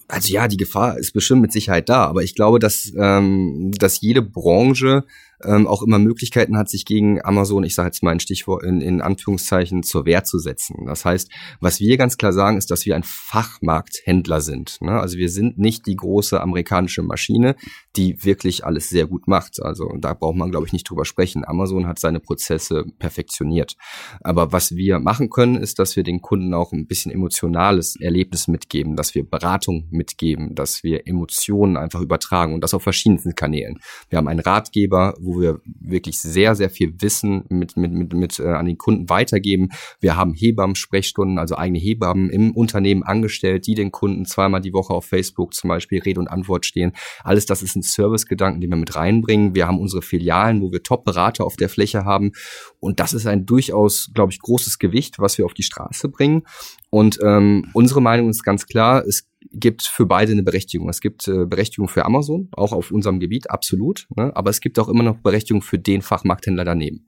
Also 0.08 0.32
ja, 0.32 0.48
die 0.48 0.56
Gefahr 0.56 0.98
ist 0.98 1.12
bestimmt 1.12 1.42
mit 1.42 1.52
Sicherheit 1.52 1.88
da, 1.88 2.06
aber 2.06 2.22
ich 2.22 2.34
glaube, 2.34 2.58
dass, 2.58 2.90
ähm, 2.96 3.70
dass 3.78 4.00
jede 4.00 4.22
Branche 4.22 5.04
ähm, 5.44 5.66
auch 5.66 5.82
immer 5.82 5.99
Möglichkeiten 5.99 6.56
hat, 6.56 6.68
sich 6.68 6.85
gegen 6.85 7.25
Amazon, 7.25 7.64
ich 7.64 7.75
sage 7.75 7.88
jetzt 7.88 8.02
mal 8.02 8.11
ein 8.11 8.20
Stichwort 8.20 8.64
in, 8.64 8.80
in 8.80 9.00
Anführungszeichen, 9.00 9.82
zur 9.82 10.06
Wehr 10.06 10.25
zu 10.25 10.38
setzen. 10.38 10.87
Das 10.87 11.04
heißt, 11.04 11.30
was 11.61 11.80
wir 11.80 11.97
ganz 11.97 12.16
klar 12.16 12.32
sagen, 12.32 12.56
ist, 12.56 12.70
dass 12.70 12.87
wir 12.87 12.97
ein 12.97 13.02
Fachmarkthändler 13.02 14.40
sind. 14.40 14.78
Ne? 14.80 15.00
Also 15.00 15.18
wir 15.18 15.28
sind 15.28 15.59
nicht 15.59 15.87
die 15.87 15.97
große 15.97 16.40
amerikanische 16.40 17.02
Maschine, 17.02 17.56
die 17.97 18.25
wirklich 18.25 18.64
alles 18.64 18.88
sehr 18.88 19.06
gut 19.06 19.28
macht. 19.28 19.62
Also 19.62 19.92
da 19.99 20.14
braucht 20.14 20.37
man, 20.37 20.50
glaube 20.50 20.66
ich, 20.66 20.73
nicht 20.73 20.88
drüber 20.88 21.04
sprechen. 21.04 21.44
Amazon 21.44 21.87
hat 21.87 21.99
seine 21.99 22.20
Prozesse 22.20 22.85
perfektioniert. 22.99 23.76
Aber 24.20 24.52
was 24.52 24.76
wir 24.76 24.99
machen 24.99 25.30
können, 25.30 25.56
ist, 25.56 25.78
dass 25.78 25.97
wir 25.97 26.02
den 26.02 26.20
Kunden 26.20 26.54
auch 26.54 26.73
ein 26.73 26.87
bisschen 26.87 27.12
emotionales 27.12 27.97
Erlebnis 28.00 28.49
mitgeben, 28.49 28.97
dass 28.97 29.14
wir 29.14 29.28
Beratung 29.28 29.87
mitgeben, 29.90 30.54
dass 30.54 30.82
wir 30.82 31.06
Emotionen 31.06 31.76
einfach 31.76 32.00
übertragen 32.00 32.54
und 32.54 32.62
das 32.62 32.75
auf 32.75 32.82
verschiedensten 32.82 33.35
Kanälen. 33.35 33.78
Wir 34.09 34.18
haben 34.18 34.28
einen 34.28 34.40
Ratgeber, 34.40 35.14
wo 35.20 35.29
wir 35.38 35.60
wirklich 35.64 36.18
sehr, 36.18 36.54
sehr 36.54 36.70
viel 36.70 36.94
Wissen 37.00 37.44
mit, 37.50 37.76
mit, 37.76 37.92
mit, 37.92 38.14
mit 38.14 38.38
äh, 38.40 38.49
an 38.49 38.66
den 38.66 38.78
Kunden 38.78 39.10
weitergeben. 39.10 39.68
Wir 40.00 40.16
haben 40.16 40.32
Hebammen-Sprechstunden, 40.34 41.38
also 41.38 41.56
eigene 41.56 41.78
Hebammen 41.78 42.30
im 42.30 42.52
Unternehmen 42.52 43.02
angestellt, 43.02 43.66
die 43.66 43.75
den 43.75 43.92
Kunden 43.92 44.25
zweimal 44.25 44.60
die 44.60 44.72
Woche 44.72 44.94
auf 44.94 45.04
Facebook 45.04 45.54
zum 45.54 45.68
Beispiel 45.68 46.00
Rede 46.00 46.20
und 46.20 46.28
Antwort 46.28 46.66
stehen. 46.66 46.92
Alles 47.22 47.46
das 47.46 47.62
ist 47.62 47.76
ein 47.76 47.82
Servicegedanken, 47.82 48.60
den 48.60 48.70
wir 48.70 48.76
mit 48.76 48.96
reinbringen. 48.96 49.54
Wir 49.54 49.66
haben 49.66 49.78
unsere 49.78 50.02
Filialen, 50.02 50.62
wo 50.62 50.72
wir 50.72 50.82
Top-Berater 50.82 51.44
auf 51.44 51.56
der 51.56 51.68
Fläche 51.68 52.04
haben. 52.04 52.32
Und 52.78 52.99
das 52.99 53.12
ist 53.12 53.26
ein 53.26 53.46
durchaus, 53.46 54.10
glaube 54.14 54.32
ich, 54.32 54.40
großes 54.40 54.78
Gewicht, 54.78 55.18
was 55.18 55.37
wir 55.38 55.44
auf 55.44 55.54
die 55.54 55.62
Straße 55.62 56.08
bringen. 56.08 56.42
Und 56.90 57.18
ähm, 57.22 57.70
unsere 57.72 58.02
Meinung 58.02 58.30
ist 58.30 58.42
ganz 58.42 58.66
klar, 58.66 59.04
es 59.06 59.29
gibt 59.52 59.82
für 59.82 60.06
beide 60.06 60.32
eine 60.32 60.42
Berechtigung. 60.42 60.88
Es 60.88 61.00
gibt 61.00 61.26
äh, 61.28 61.47
Berechtigung 61.47 61.88
für 61.88 62.04
Amazon, 62.04 62.49
auch 62.52 62.73
auf 62.73 62.90
unserem 62.90 63.20
Gebiet, 63.20 63.50
absolut. 63.50 64.06
Ne? 64.16 64.30
Aber 64.37 64.50
es 64.50 64.61
gibt 64.61 64.78
auch 64.78 64.88
immer 64.88 65.02
noch 65.02 65.16
Berechtigung 65.18 65.62
für 65.62 65.78
den 65.78 66.02
Fachmarkthändler 66.02 66.64
daneben. 66.64 67.06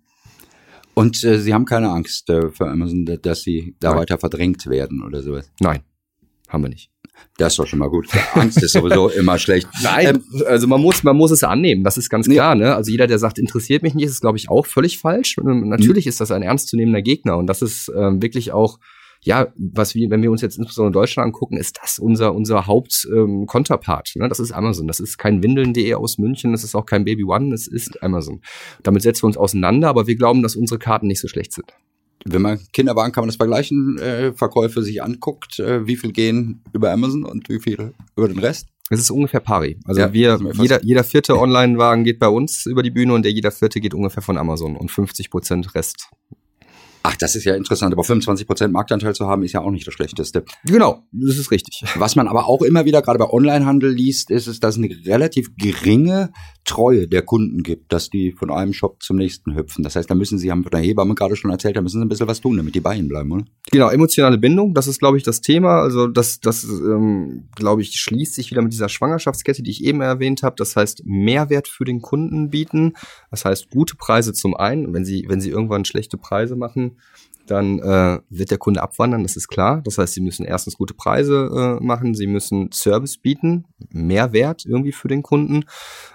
Und 0.95 1.23
äh, 1.25 1.39
Sie 1.39 1.55
haben 1.55 1.65
keine 1.65 1.91
Angst 1.91 2.29
äh, 2.31 2.51
für 2.51 2.69
Amazon, 2.69 3.05
da- 3.07 3.17
dass 3.17 3.43
Sie 3.43 3.77
da 3.81 3.91
Nein. 3.91 3.99
weiter 4.01 4.19
verdrängt 4.19 4.67
werden 4.67 5.03
oder 5.03 5.23
sowas. 5.23 5.51
Nein, 5.61 5.81
haben 6.49 6.63
wir 6.65 6.69
nicht. 6.69 6.91
Das 7.39 7.53
ist 7.53 7.59
doch 7.59 7.67
schon 7.67 7.79
mal 7.79 7.89
gut. 7.89 8.09
Angst 8.35 8.63
ist 8.63 8.73
sowieso 8.73 9.09
immer 9.21 9.39
schlecht. 9.39 9.69
Nein, 9.83 10.23
also 10.47 10.67
man 10.67 10.81
muss, 10.81 11.03
man 11.03 11.17
muss 11.17 11.31
es 11.31 11.43
annehmen, 11.45 11.85
das 11.85 11.97
ist 11.97 12.09
ganz 12.11 12.29
klar. 12.29 12.55
Ne? 12.55 12.75
Also 12.75 12.91
jeder, 12.91 13.07
der 13.07 13.19
sagt, 13.19 13.39
interessiert 13.39 13.83
mich 13.83 13.95
nicht, 13.95 14.07
ist, 14.07 14.21
glaube 14.23 14.39
ich, 14.39 14.49
auch 14.51 14.67
völlig 14.67 14.99
falsch. 14.99 15.37
Ähm, 15.39 15.69
Natürlich 15.69 16.07
ist 16.07 16.21
das 16.21 16.31
ein 16.31 16.43
ernstzunehmender 16.43 17.03
Gegner 17.03 17.37
und 17.37 17.47
das 17.47 17.63
ist 17.63 17.91
ähm, 17.97 18.21
wirklich 18.23 18.53
auch, 18.53 18.79
ja, 19.25 19.49
was 19.57 19.95
wir, 19.95 20.11
wenn 20.11 20.23
wir 20.23 20.31
uns 20.31 20.41
jetzt 20.43 20.59
insbesondere 20.59 20.89
in 20.89 20.93
Deutschland 20.95 21.27
angucken, 21.27 21.57
ist 21.57 21.79
das 21.83 21.99
unser, 21.99 22.35
unser 22.35 22.67
Haupt-Konterpart. 22.67 24.13
Ähm, 24.17 24.23
ne? 24.23 24.29
Das 24.29 24.41
ist 24.41 24.53
Amazon. 24.53 24.87
Das 24.89 25.01
ist 25.01 25.19
kein 25.19 25.43
Windeln.de 25.43 25.95
aus 25.95 26.19
München, 26.19 26.53
das 26.53 26.65
ist 26.65 26.75
auch 26.75 26.87
kein 26.87 27.05
Baby 27.05 27.25
One, 27.25 27.55
es 27.55 27.67
ist 27.67 28.03
Amazon. 28.03 28.41
Damit 28.83 29.03
setzen 29.03 29.23
wir 29.23 29.27
uns 29.29 29.37
auseinander, 29.37 29.89
aber 29.89 30.07
wir 30.07 30.17
glauben, 30.17 30.43
dass 30.43 30.57
unsere 30.57 30.79
Karten 30.79 31.07
nicht 31.07 31.21
so 31.21 31.29
schlecht 31.29 31.53
sind. 31.53 31.73
Wenn 32.25 32.43
man 32.43 32.61
Kinderwagen 32.73 33.13
kann 33.13 33.23
man 33.23 33.29
das 33.29 33.37
vergleichen, 33.37 33.99
äh, 33.99 34.33
Verkäufe 34.33 34.83
sich 34.83 35.03
anguckt, 35.03 35.59
äh, 35.59 35.87
wie 35.87 35.97
viel 35.97 36.13
gehen 36.13 36.63
über 36.73 36.93
Amazon 36.93 37.25
und 37.25 37.49
wie 37.49 37.59
viel 37.59 37.95
über 38.17 38.29
den 38.29 38.39
Rest? 38.39 38.69
Es 38.91 39.01
ist 39.01 39.11
ungefähr 39.11 39.41
pari. 39.41 39.79
Also 39.87 40.01
Ja, 40.03 40.13
wir, 40.13 40.39
fast- 40.39 40.61
jeder, 40.61 40.85
jeder 40.85 41.03
vierte 41.05 41.39
Online-Wagen 41.39 42.05
geht 42.05 42.19
bei 42.19 42.29
uns 42.29 42.67
über 42.67 42.83
die 42.83 42.91
Bühne 42.91 43.15
und 43.15 43.25
der 43.25 43.33
jeder 43.33 43.51
vierte 43.51 43.81
geht 43.81 43.95
ungefähr 43.95 44.23
von 44.23 44.37
Amazon 44.39 44.77
und 44.77 44.91
50 44.91 45.31
Prozent 45.31 45.75
Rest. 45.75 46.11
Ach, 47.05 47.17
das 47.17 47.35
ist 47.35 47.45
ja 47.45 47.57
interessant, 47.57 47.93
aber 47.93 48.03
25% 48.03 48.69
Marktanteil 48.69 49.15
zu 49.15 49.27
haben, 49.27 49.43
ist 49.43 49.53
ja 49.53 49.61
auch 49.61 49.71
nicht 49.71 49.87
das 49.87 49.95
Schlechteste. 49.95 50.45
Genau, 50.65 51.03
das 51.11 51.37
ist 51.37 51.51
richtig. 51.51 51.85
Was 51.97 52.15
man 52.15 52.29
aber 52.29 52.47
auch 52.47 52.63
immer 52.63 52.85
wieder 52.85 53.03
gerade 53.03 53.19
bei 53.19 53.29
Onlinehandel 53.29 53.93
liest, 53.93 54.31
ist 54.31 54.47
es, 54.47 54.61
dass 54.61 54.77
es 54.77 54.83
eine 54.83 54.95
relativ 55.05 55.57
geringe 55.57 56.31
Treue 56.65 57.09
der 57.09 57.23
Kunden 57.23 57.65
gibt, 57.65 57.93
dass 57.93 58.09
die 58.09 58.31
von 58.31 58.51
einem 58.51 58.73
Shop 58.73 59.03
zum 59.03 59.17
nächsten 59.17 59.57
hüpfen. 59.57 59.83
Das 59.83 59.97
heißt, 59.97 60.09
da 60.09 60.15
müssen 60.15 60.39
sie, 60.39 60.51
haben 60.51 60.63
von 60.63 60.71
der 60.71 60.81
Hebamme 60.81 61.15
gerade 61.15 61.35
schon 61.35 61.51
erzählt, 61.51 61.77
da 61.77 61.83
müssen 61.83 61.99
sie 61.99 62.05
ein 62.05 62.09
bisschen 62.09 62.29
was 62.29 62.41
tun, 62.41 62.57
damit 62.57 62.75
die 62.75 62.81
bei 62.81 62.95
ihnen 62.95 63.09
bleiben, 63.09 63.33
oder? 63.33 63.45
Genau, 63.73 63.89
emotionale 63.89 64.39
Bindung, 64.39 64.73
das 64.73 64.87
ist, 64.87 65.01
glaube 65.01 65.17
ich, 65.17 65.25
das 65.25 65.41
Thema. 65.41 65.81
Also 65.81 66.07
das, 66.07 66.39
das 66.39 66.63
ähm, 66.63 67.49
glaube 67.57 67.83
ich, 67.83 67.99
schließt 67.99 68.35
sich 68.35 68.51
wieder 68.53 68.63
mit 68.63 68.73
dieser 68.73 68.89
Schwangerschaftskette, 68.89 69.63
die 69.63 69.71
ich 69.71 69.83
eben 69.83 70.01
erwähnt 70.03 70.45
habe. 70.45 70.55
Das 70.57 70.77
heißt, 70.77 71.03
Mehrwert 71.05 71.67
für 71.67 71.85
den 71.85 72.01
Kunden 72.01 72.51
bieten. 72.51 72.93
Das 73.31 73.45
heißt, 73.45 73.71
gute 73.71 73.97
Preise 73.97 74.33
zum 74.33 74.55
einen. 74.55 74.95
Wenn 74.95 75.05
Sie, 75.05 75.25
wenn 75.29 75.41
Sie 75.41 75.51
irgendwann 75.51 75.85
schlechte 75.85 76.17
Preise 76.17 76.55
machen, 76.55 76.92
dann 77.47 77.81
äh, 77.81 78.21
wird 78.31 78.51
der 78.51 78.59
Kunde 78.59 78.83
abwandern, 78.83 79.23
das 79.23 79.37
ist 79.37 79.49
klar. 79.49 79.83
Das 79.85 79.99
heißt, 79.99 80.15
Sie 80.15 80.21
müssen 80.21 80.45
erstens 80.45 80.77
gute 80.77 80.95
Preise 80.95 81.79
äh, 81.81 81.85
machen, 81.85 82.15
Sie 82.15 82.27
müssen 82.27 82.71
Service 82.73 83.19
bieten, 83.19 83.65
Mehrwert 83.91 84.65
irgendwie 84.65 84.93
für 84.93 85.09
den 85.09 85.23
Kunden. 85.23 85.65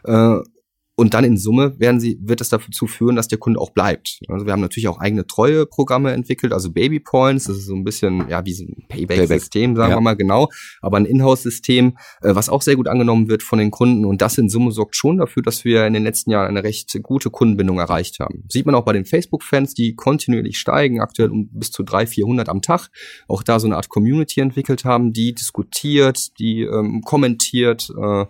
Äh, 0.03 0.39
und 0.99 1.13
dann 1.13 1.23
in 1.23 1.37
Summe 1.37 1.79
werden 1.79 1.99
sie, 1.99 2.17
wird 2.21 2.41
es 2.41 2.49
dazu 2.49 2.87
führen, 2.87 3.15
dass 3.15 3.27
der 3.27 3.37
Kunde 3.37 3.59
auch 3.59 3.69
bleibt. 3.69 4.19
Also 4.27 4.47
wir 4.47 4.51
haben 4.51 4.61
natürlich 4.61 4.87
auch 4.87 4.99
eigene 4.99 5.27
Treueprogramme 5.27 6.11
entwickelt, 6.11 6.53
also 6.53 6.71
Baby 6.71 6.99
Points, 6.99 7.45
das 7.45 7.57
ist 7.57 7.67
so 7.67 7.75
ein 7.75 7.83
bisschen, 7.83 8.27
ja, 8.29 8.43
wie 8.47 8.53
so 8.53 8.63
ein 8.63 8.83
Payback-System, 8.89 9.75
sagen 9.75 9.91
ja. 9.91 9.97
wir 9.97 10.01
mal 10.01 10.15
genau, 10.15 10.49
aber 10.81 10.97
ein 10.97 11.05
Inhouse-System, 11.05 11.97
äh, 12.23 12.33
was 12.33 12.49
auch 12.49 12.63
sehr 12.63 12.75
gut 12.75 12.87
angenommen 12.87 13.29
wird 13.29 13.43
von 13.43 13.59
den 13.59 13.69
Kunden. 13.69 14.05
Und 14.05 14.23
das 14.23 14.39
in 14.39 14.49
Summe 14.49 14.71
sorgt 14.71 14.95
schon 14.95 15.17
dafür, 15.17 15.43
dass 15.43 15.63
wir 15.63 15.85
in 15.85 15.93
den 15.93 16.03
letzten 16.03 16.31
Jahren 16.31 16.47
eine 16.47 16.63
recht 16.63 16.97
gute 17.03 17.29
Kundenbindung 17.29 17.77
erreicht 17.77 18.19
haben. 18.19 18.45
Sieht 18.49 18.65
man 18.65 18.73
auch 18.73 18.83
bei 18.83 18.93
den 18.93 19.05
Facebook-Fans, 19.05 19.75
die 19.75 19.93
kontinuierlich 19.93 20.57
steigen, 20.57 20.99
aktuell 20.99 21.29
um 21.29 21.47
bis 21.51 21.69
zu 21.69 21.83
300, 21.83 22.09
400 22.09 22.49
am 22.49 22.63
Tag. 22.63 22.89
Auch 23.27 23.43
da 23.43 23.59
so 23.59 23.67
eine 23.67 23.75
Art 23.75 23.89
Community 23.89 24.39
entwickelt 24.39 24.83
haben, 24.83 25.13
die 25.13 25.35
diskutiert, 25.35 26.39
die 26.39 26.63
ähm, 26.63 27.03
kommentiert. 27.05 27.87
Äh, 27.95 28.25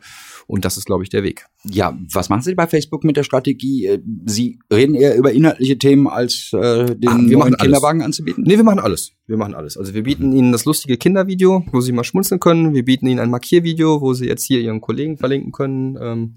und 0.47 0.65
das 0.65 0.75
ist, 0.75 0.85
glaube 0.85 1.03
ich, 1.03 1.09
der 1.09 1.23
Weg. 1.23 1.45
Ja, 1.69 1.97
was 2.13 2.29
machen 2.29 2.41
Sie 2.41 2.55
bei 2.55 2.67
Facebook 2.67 3.03
mit 3.03 3.17
der 3.17 3.23
Strategie? 3.23 3.85
Äh, 3.85 3.99
Sie 4.25 4.59
reden 4.71 4.95
eher 4.95 5.15
über 5.15 5.31
inhaltliche 5.31 5.77
Themen, 5.77 6.07
als 6.07 6.51
äh, 6.53 6.95
den 6.95 7.09
Ah, 7.09 7.17
wir 7.19 7.37
machen. 7.37 7.57
Kinderwagen 7.57 8.01
anzubieten? 8.01 8.43
Nee, 8.47 8.57
wir 8.57 8.63
machen 8.63 8.79
alles. 8.79 9.13
Wir 9.25 9.37
machen 9.37 9.53
alles. 9.53 9.77
Also 9.77 9.93
wir 9.93 10.03
bieten 10.03 10.31
Ihnen 10.33 10.51
das 10.51 10.65
lustige 10.65 10.97
Kindervideo, 10.97 11.65
wo 11.71 11.81
Sie 11.81 11.91
mal 11.91 12.03
schmunzeln 12.03 12.39
können. 12.39 12.73
Wir 12.73 12.85
bieten 12.85 13.07
Ihnen 13.07 13.19
ein 13.19 13.29
Markiervideo, 13.29 14.01
wo 14.01 14.13
Sie 14.13 14.25
jetzt 14.27 14.45
hier 14.45 14.59
Ihren 14.59 14.81
Kollegen 14.81 15.17
verlinken 15.17 15.51
können, 15.51 15.97
ähm, 16.01 16.35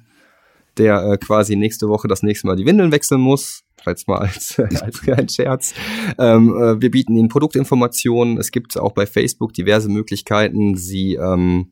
der 0.81 1.05
äh, 1.05 1.19
quasi 1.19 1.55
nächste 1.57 1.89
Woche 1.89 2.09
das 2.09 2.23
nächste 2.23 2.47
Mal 2.47 2.57
die 2.57 2.67
Windeln 2.67 2.91
wechseln 2.91 3.21
muss. 3.21 3.63
Jetzt 3.87 4.09
mal 4.09 4.19
als, 4.19 4.59
als 4.59 5.09
ein 5.09 5.29
Scherz. 5.29 5.75
Ähm, 6.19 6.55
äh, 6.55 6.81
wir 6.81 6.91
bieten 6.91 7.17
Ihnen 7.17 7.29
Produktinformationen. 7.29 8.39
Es 8.39 8.51
gibt 8.51 8.79
auch 8.79 8.93
bei 8.93 9.07
Facebook 9.07 9.53
diverse 9.55 9.89
Möglichkeiten, 9.89 10.77
Sie 10.77 11.15
ähm, 11.15 11.71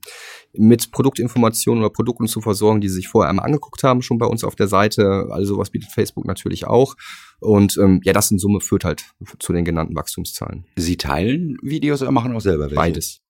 mit 0.54 0.90
Produktinformationen 0.90 1.82
oder 1.82 1.92
Produkten 1.92 2.26
zu 2.26 2.40
versorgen, 2.40 2.80
die 2.80 2.88
Sie 2.88 2.96
sich 2.96 3.08
vorher 3.08 3.28
einmal 3.28 3.44
angeguckt 3.44 3.82
haben, 3.82 4.00
schon 4.02 4.18
bei 4.18 4.26
uns 4.26 4.44
auf 4.44 4.56
der 4.56 4.68
Seite. 4.68 5.28
Also 5.30 5.54
sowas 5.54 5.70
bietet 5.70 5.90
Facebook 5.90 6.24
natürlich 6.24 6.66
auch. 6.66 6.94
Und 7.40 7.76
ähm, 7.76 8.00
ja, 8.04 8.12
das 8.12 8.30
in 8.30 8.38
Summe 8.38 8.60
führt 8.60 8.84
halt 8.84 9.04
zu 9.38 9.52
den 9.52 9.64
genannten 9.64 9.94
Wachstumszahlen. 9.94 10.64
Sie 10.76 10.96
teilen 10.96 11.58
Videos 11.62 12.00
oder 12.02 12.10
machen 12.10 12.34
auch 12.34 12.40
selber 12.40 12.64
welche? 12.64 12.76
Beides. 12.76 13.20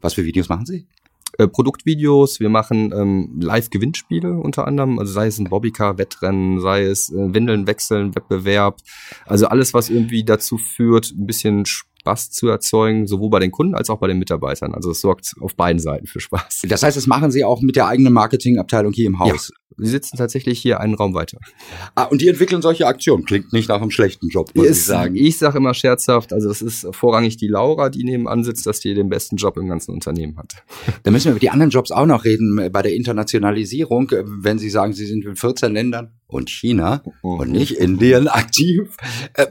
Was 0.00 0.14
für 0.14 0.24
Videos 0.24 0.48
machen 0.48 0.66
Sie? 0.66 0.86
Äh, 1.38 1.46
Produktvideos, 1.46 2.40
wir 2.40 2.48
machen 2.48 2.92
ähm, 2.92 3.38
Live-Gewinnspiele 3.40 4.32
unter 4.32 4.66
anderem, 4.66 4.98
also 4.98 5.12
sei 5.12 5.28
es 5.28 5.38
ein 5.38 5.44
Bobbycar-Wettrennen, 5.44 6.60
sei 6.60 6.82
es 6.82 7.10
äh, 7.10 7.32
Windeln 7.32 7.68
wechseln, 7.68 8.16
Wettbewerb, 8.16 8.78
also 9.24 9.46
alles, 9.46 9.72
was 9.72 9.88
irgendwie 9.88 10.24
dazu 10.24 10.58
führt, 10.58 11.12
ein 11.12 11.26
bisschen 11.26 11.64
Spaß 12.08 12.30
zu 12.30 12.48
erzeugen, 12.48 13.06
sowohl 13.06 13.30
bei 13.30 13.38
den 13.38 13.50
Kunden 13.50 13.74
als 13.74 13.90
auch 13.90 13.98
bei 13.98 14.06
den 14.06 14.18
Mitarbeitern. 14.18 14.74
Also 14.74 14.90
es 14.90 15.00
sorgt 15.00 15.34
auf 15.40 15.54
beiden 15.54 15.78
Seiten 15.78 16.06
für 16.06 16.20
Spaß. 16.20 16.62
Das 16.68 16.82
heißt, 16.82 16.96
das 16.96 17.06
machen 17.06 17.30
Sie 17.30 17.44
auch 17.44 17.60
mit 17.60 17.76
der 17.76 17.86
eigenen 17.86 18.12
Marketingabteilung 18.12 18.92
hier 18.92 19.06
im 19.06 19.18
Haus. 19.18 19.52
sie 19.76 19.90
sitzen 19.90 20.16
tatsächlich 20.16 20.58
hier 20.58 20.80
einen 20.80 20.94
Raum 20.94 21.14
weiter. 21.14 21.38
Ah, 21.94 22.04
und 22.04 22.22
die 22.22 22.28
entwickeln 22.28 22.62
solche 22.62 22.86
Aktionen. 22.86 23.24
Klingt 23.24 23.52
nicht 23.52 23.68
nach 23.68 23.80
einem 23.80 23.90
schlechten 23.90 24.28
Job, 24.28 24.50
muss 24.54 24.66
ist, 24.66 24.78
ich 24.78 24.84
sagen. 24.86 25.16
Ich 25.16 25.38
sage 25.38 25.58
immer 25.58 25.74
scherzhaft, 25.74 26.32
also 26.32 26.48
das 26.48 26.62
ist 26.62 26.88
vorrangig 26.92 27.36
die 27.36 27.48
Laura, 27.48 27.90
die 27.90 28.04
nebenan 28.04 28.42
sitzt, 28.42 28.66
dass 28.66 28.80
die 28.80 28.94
den 28.94 29.08
besten 29.08 29.36
Job 29.36 29.56
im 29.58 29.68
ganzen 29.68 29.92
Unternehmen 29.92 30.36
hat. 30.38 30.54
Da 31.04 31.10
müssen 31.10 31.26
wir 31.26 31.32
über 31.32 31.40
die 31.40 31.50
anderen 31.50 31.70
Jobs 31.70 31.90
auch 31.90 32.06
noch 32.06 32.24
reden 32.24 32.56
bei 32.72 32.82
der 32.82 32.94
Internationalisierung. 32.94 34.10
Wenn 34.10 34.58
Sie 34.58 34.68
sagen, 34.70 34.92
Sie 34.92 35.06
sind 35.06 35.24
in 35.24 35.36
14 35.36 35.72
Ländern 35.72 36.17
und 36.28 36.50
China 36.50 37.02
Mhm. 37.22 37.30
und 37.30 37.50
nicht 37.50 37.72
Indien 37.72 38.28
aktiv, 38.28 38.96
äh, 39.34 39.46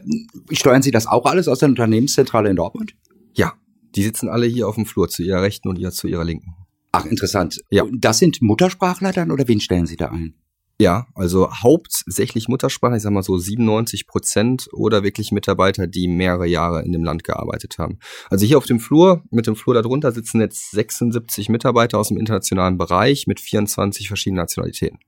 steuern 0.51 0.81
Sie 0.81 0.91
das 0.91 1.07
auch 1.07 1.25
alles 1.25 1.47
aus 1.47 1.59
der 1.59 1.69
Unternehmenszentrale 1.69 2.49
in 2.49 2.55
Dortmund? 2.55 2.93
Ja, 3.33 3.53
die 3.95 4.03
sitzen 4.03 4.29
alle 4.29 4.45
hier 4.47 4.67
auf 4.67 4.75
dem 4.75 4.85
Flur 4.85 5.09
zu 5.09 5.23
ihrer 5.23 5.41
Rechten 5.41 5.67
und 5.67 5.77
ihr 5.77 5.91
zu 5.91 6.07
ihrer 6.07 6.23
Linken. 6.23 6.55
Ach, 6.91 7.05
interessant. 7.05 7.61
Ja. 7.69 7.83
Das 7.91 8.19
sind 8.19 8.41
Muttersprachler 8.41 9.11
dann 9.11 9.31
oder 9.31 9.47
wen 9.47 9.59
stellen 9.59 9.85
Sie 9.85 9.97
da 9.97 10.07
ein? 10.07 10.35
Ja, 10.79 11.07
also 11.15 11.51
hauptsächlich 11.51 12.47
Muttersprache, 12.49 12.97
ich 12.97 13.01
sag 13.01 13.11
mal 13.11 13.23
so 13.23 13.37
97 13.37 14.05
Prozent 14.05 14.67
oder 14.71 15.01
wirklich 15.03 15.31
Mitarbeiter, 15.31 15.87
die 15.87 16.07
mehrere 16.07 16.45
Jahre 16.45 16.83
in 16.83 16.91
dem 16.91 17.03
Land 17.03 17.23
gearbeitet 17.23 17.79
haben. 17.79 17.97
Also 18.29 18.45
hier 18.45 18.59
auf 18.59 18.65
dem 18.65 18.79
Flur, 18.79 19.23
mit 19.31 19.47
dem 19.47 19.55
Flur 19.55 19.73
darunter 19.73 20.11
sitzen 20.11 20.39
jetzt 20.39 20.69
76 20.71 21.49
Mitarbeiter 21.49 21.97
aus 21.97 22.09
dem 22.09 22.17
internationalen 22.17 22.77
Bereich 22.77 23.25
mit 23.25 23.39
24 23.39 24.07
verschiedenen 24.07 24.37
Nationalitäten. 24.43 24.99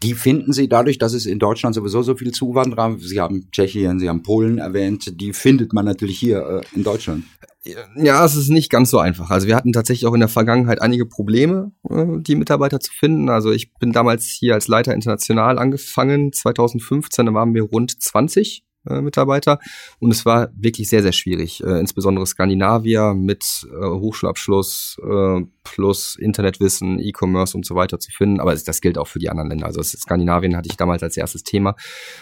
Die 0.00 0.14
finden 0.14 0.52
Sie 0.52 0.68
dadurch, 0.68 0.98
dass 0.98 1.12
es 1.12 1.26
in 1.26 1.38
Deutschland 1.38 1.74
sowieso 1.74 2.02
so 2.02 2.14
viel 2.14 2.32
Zuwanderer, 2.32 2.96
Sie 2.98 3.20
haben 3.20 3.48
Tschechien, 3.52 3.98
Sie 3.98 4.08
haben 4.08 4.22
Polen 4.22 4.58
erwähnt, 4.58 5.20
die 5.20 5.32
findet 5.32 5.72
man 5.72 5.84
natürlich 5.84 6.18
hier 6.18 6.62
äh, 6.62 6.76
in 6.76 6.82
Deutschland. 6.82 7.24
Ja, 7.96 8.24
es 8.24 8.34
ist 8.34 8.48
nicht 8.48 8.70
ganz 8.70 8.90
so 8.90 8.98
einfach. 8.98 9.30
Also 9.30 9.46
wir 9.46 9.54
hatten 9.54 9.72
tatsächlich 9.72 10.06
auch 10.06 10.14
in 10.14 10.20
der 10.20 10.28
Vergangenheit 10.28 10.82
einige 10.82 11.06
Probleme, 11.06 11.72
äh, 11.88 12.04
die 12.18 12.34
Mitarbeiter 12.34 12.80
zu 12.80 12.92
finden. 12.92 13.28
Also 13.28 13.52
ich 13.52 13.72
bin 13.74 13.92
damals 13.92 14.24
hier 14.26 14.54
als 14.54 14.66
Leiter 14.66 14.94
international 14.94 15.58
angefangen. 15.58 16.32
2015 16.32 17.26
da 17.26 17.34
waren 17.34 17.54
wir 17.54 17.62
rund 17.62 18.02
20 18.02 18.64
äh, 18.88 19.00
Mitarbeiter 19.00 19.60
und 20.00 20.10
es 20.10 20.26
war 20.26 20.50
wirklich 20.56 20.88
sehr, 20.88 21.02
sehr 21.02 21.12
schwierig. 21.12 21.62
Äh, 21.62 21.78
insbesondere 21.78 22.26
Skandinavier 22.26 23.14
mit 23.14 23.66
äh, 23.70 23.84
Hochschulabschluss 23.84 24.96
plus 25.64 26.16
Internetwissen, 26.16 26.98
E-Commerce 26.98 27.56
und 27.56 27.64
so 27.64 27.76
weiter 27.76 28.00
zu 28.00 28.10
finden. 28.10 28.40
Aber 28.40 28.52
das, 28.54 28.80
gilt 28.80 28.98
auch 28.98 29.06
für 29.06 29.20
die 29.20 29.30
anderen 29.30 29.48
Länder. 29.48 29.66
Also 29.66 29.82
Skandinavien 29.82 30.56
hatte 30.56 30.68
ich 30.68 30.76
damals 30.76 31.02
als 31.02 31.16
erstes 31.16 31.44
Thema. 31.44 31.76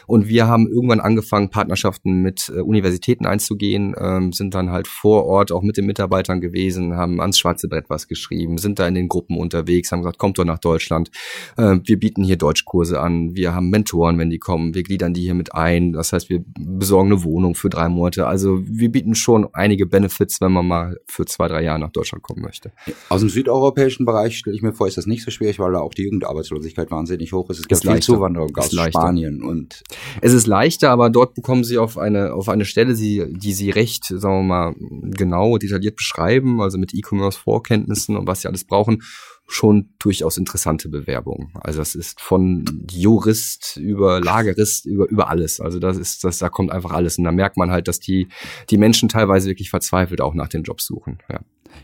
Und 0.06 0.28
wir 0.28 0.46
haben 0.46 0.68
irgendwann 0.68 1.00
angefangen, 1.00 1.48
Partnerschaften 1.48 2.20
mit 2.20 2.50
Universitäten 2.50 3.24
einzugehen, 3.24 3.94
ähm, 3.98 4.32
sind 4.32 4.54
dann 4.54 4.70
halt 4.70 4.86
vor 4.86 5.24
Ort 5.24 5.52
auch 5.52 5.62
mit 5.62 5.78
den 5.78 5.86
Mitarbeitern 5.86 6.40
gewesen, 6.40 6.96
haben 6.96 7.20
ans 7.20 7.38
schwarze 7.38 7.68
Brett 7.68 7.88
was 7.88 8.08
geschrieben, 8.08 8.58
sind 8.58 8.78
da 8.78 8.86
in 8.86 8.94
den 8.94 9.08
Gruppen 9.08 9.38
unterwegs, 9.38 9.90
haben 9.90 10.00
gesagt, 10.00 10.18
kommt 10.18 10.38
doch 10.38 10.44
nach 10.44 10.58
Deutschland. 10.58 11.10
Wir 11.56 11.98
bieten 11.98 12.22
hier 12.22 12.36
Deutschkurse 12.36 13.00
an, 13.00 13.34
wir 13.34 13.54
haben 13.54 13.70
Mentoren, 13.70 14.18
wenn 14.18 14.30
die 14.30 14.38
kommen, 14.38 14.74
wir 14.74 14.82
gliedern 14.82 15.14
die 15.14 15.22
hier 15.22 15.34
mit 15.34 15.54
ein. 15.54 15.92
Das 15.92 16.12
heißt, 16.12 16.28
wir 16.28 16.44
besorgen 16.58 17.12
eine 17.12 17.24
Wohnung 17.24 17.54
für 17.54 17.68
drei 17.68 17.88
Monate. 17.88 18.26
Also 18.26 18.60
wir 18.64 18.90
bieten 18.90 19.14
schon 19.14 19.48
einige 19.52 19.86
Benefits, 19.86 20.40
wenn 20.40 20.52
man 20.52 20.66
mal 20.66 20.96
für 21.06 21.26
zwei, 21.26 21.48
drei 21.48 21.62
Jahre 21.62 21.80
nach 21.80 21.90
Deutschland 21.90 22.22
kommen 22.22 22.42
möchte. 22.42 22.72
Aus 23.08 23.20
dem 23.20 23.28
südeuropäischen 23.28 24.06
Bereich 24.06 24.38
stelle 24.38 24.56
ich 24.56 24.62
mir 24.62 24.72
vor, 24.72 24.86
ist 24.88 24.96
das 24.96 25.06
nicht 25.06 25.24
so 25.24 25.30
schwierig, 25.30 25.58
weil 25.58 25.72
da 25.72 25.80
auch 25.80 25.94
die 25.94 26.04
Jugendarbeitslosigkeit 26.04 26.90
wahnsinnig 26.90 27.32
hoch 27.32 27.50
ist. 27.50 27.58
Es 27.58 27.62
gibt 27.64 27.72
Ist 27.72 27.82
viel 27.82 27.90
leichter. 27.90 28.14
Zuwanderung 28.14 28.56
aus. 28.56 28.70
Spanien 28.70 29.42
und 29.42 29.82
Es 30.20 30.32
ist 30.32 30.46
leichter, 30.46 30.90
aber 30.90 31.10
dort 31.10 31.34
bekommen 31.34 31.64
sie 31.64 31.78
auf 31.78 31.98
eine, 31.98 32.32
auf 32.32 32.48
eine 32.48 32.64
Stelle, 32.64 32.94
die, 32.94 33.24
die 33.28 33.52
sie 33.52 33.70
recht, 33.70 34.04
sagen 34.04 34.40
wir 34.40 34.42
mal, 34.42 34.74
genau, 35.16 35.58
detailliert 35.58 35.96
beschreiben, 35.96 36.60
also 36.60 36.78
mit 36.78 36.94
E-Commerce-Vorkenntnissen 36.94 38.16
und 38.16 38.26
was 38.26 38.42
sie 38.42 38.48
alles 38.48 38.64
brauchen, 38.64 39.02
schon 39.50 39.90
durchaus 39.98 40.36
interessante 40.36 40.88
Bewerbungen. 40.88 41.52
Also 41.60 41.80
das 41.80 41.94
ist 41.94 42.20
von 42.20 42.64
Jurist 42.90 43.76
über 43.76 44.20
Lagerist 44.20 44.86
über, 44.86 45.08
über 45.08 45.28
alles. 45.28 45.60
Also 45.60 45.78
das 45.78 45.96
ist, 45.96 46.22
das, 46.22 46.38
da 46.38 46.48
kommt 46.48 46.70
einfach 46.70 46.92
alles. 46.92 47.18
Und 47.18 47.24
da 47.24 47.32
merkt 47.32 47.56
man 47.56 47.70
halt, 47.70 47.88
dass 47.88 47.98
die, 47.98 48.28
die 48.70 48.78
Menschen 48.78 49.08
teilweise 49.08 49.48
wirklich 49.48 49.70
verzweifelt 49.70 50.20
auch 50.20 50.34
nach 50.34 50.48
den 50.48 50.62
Jobs 50.62 50.86
suchen. 50.86 51.18
Ja. 51.28 51.40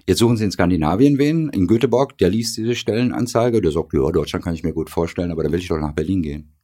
Jetzt 0.07 0.19
suchen 0.19 0.37
Sie 0.37 0.45
in 0.45 0.51
Skandinavien 0.51 1.19
wen, 1.19 1.49
in 1.49 1.67
Göteborg, 1.67 2.17
der 2.19 2.31
liest 2.31 2.57
diese 2.57 2.75
Stellenanzeige, 2.75 3.61
der 3.61 3.73
sagt, 3.73 3.93
ja, 3.93 4.11
Deutschland 4.11 4.45
kann 4.45 4.55
ich 4.55 4.63
mir 4.63 4.73
gut 4.73 4.91
vorstellen, 4.91 5.31
aber 5.31 5.43
da 5.43 5.51
will 5.51 5.59
ich 5.59 5.69
doch 5.69 5.79
nach 5.79 5.93
Berlin 5.93 6.23
gehen. 6.23 6.56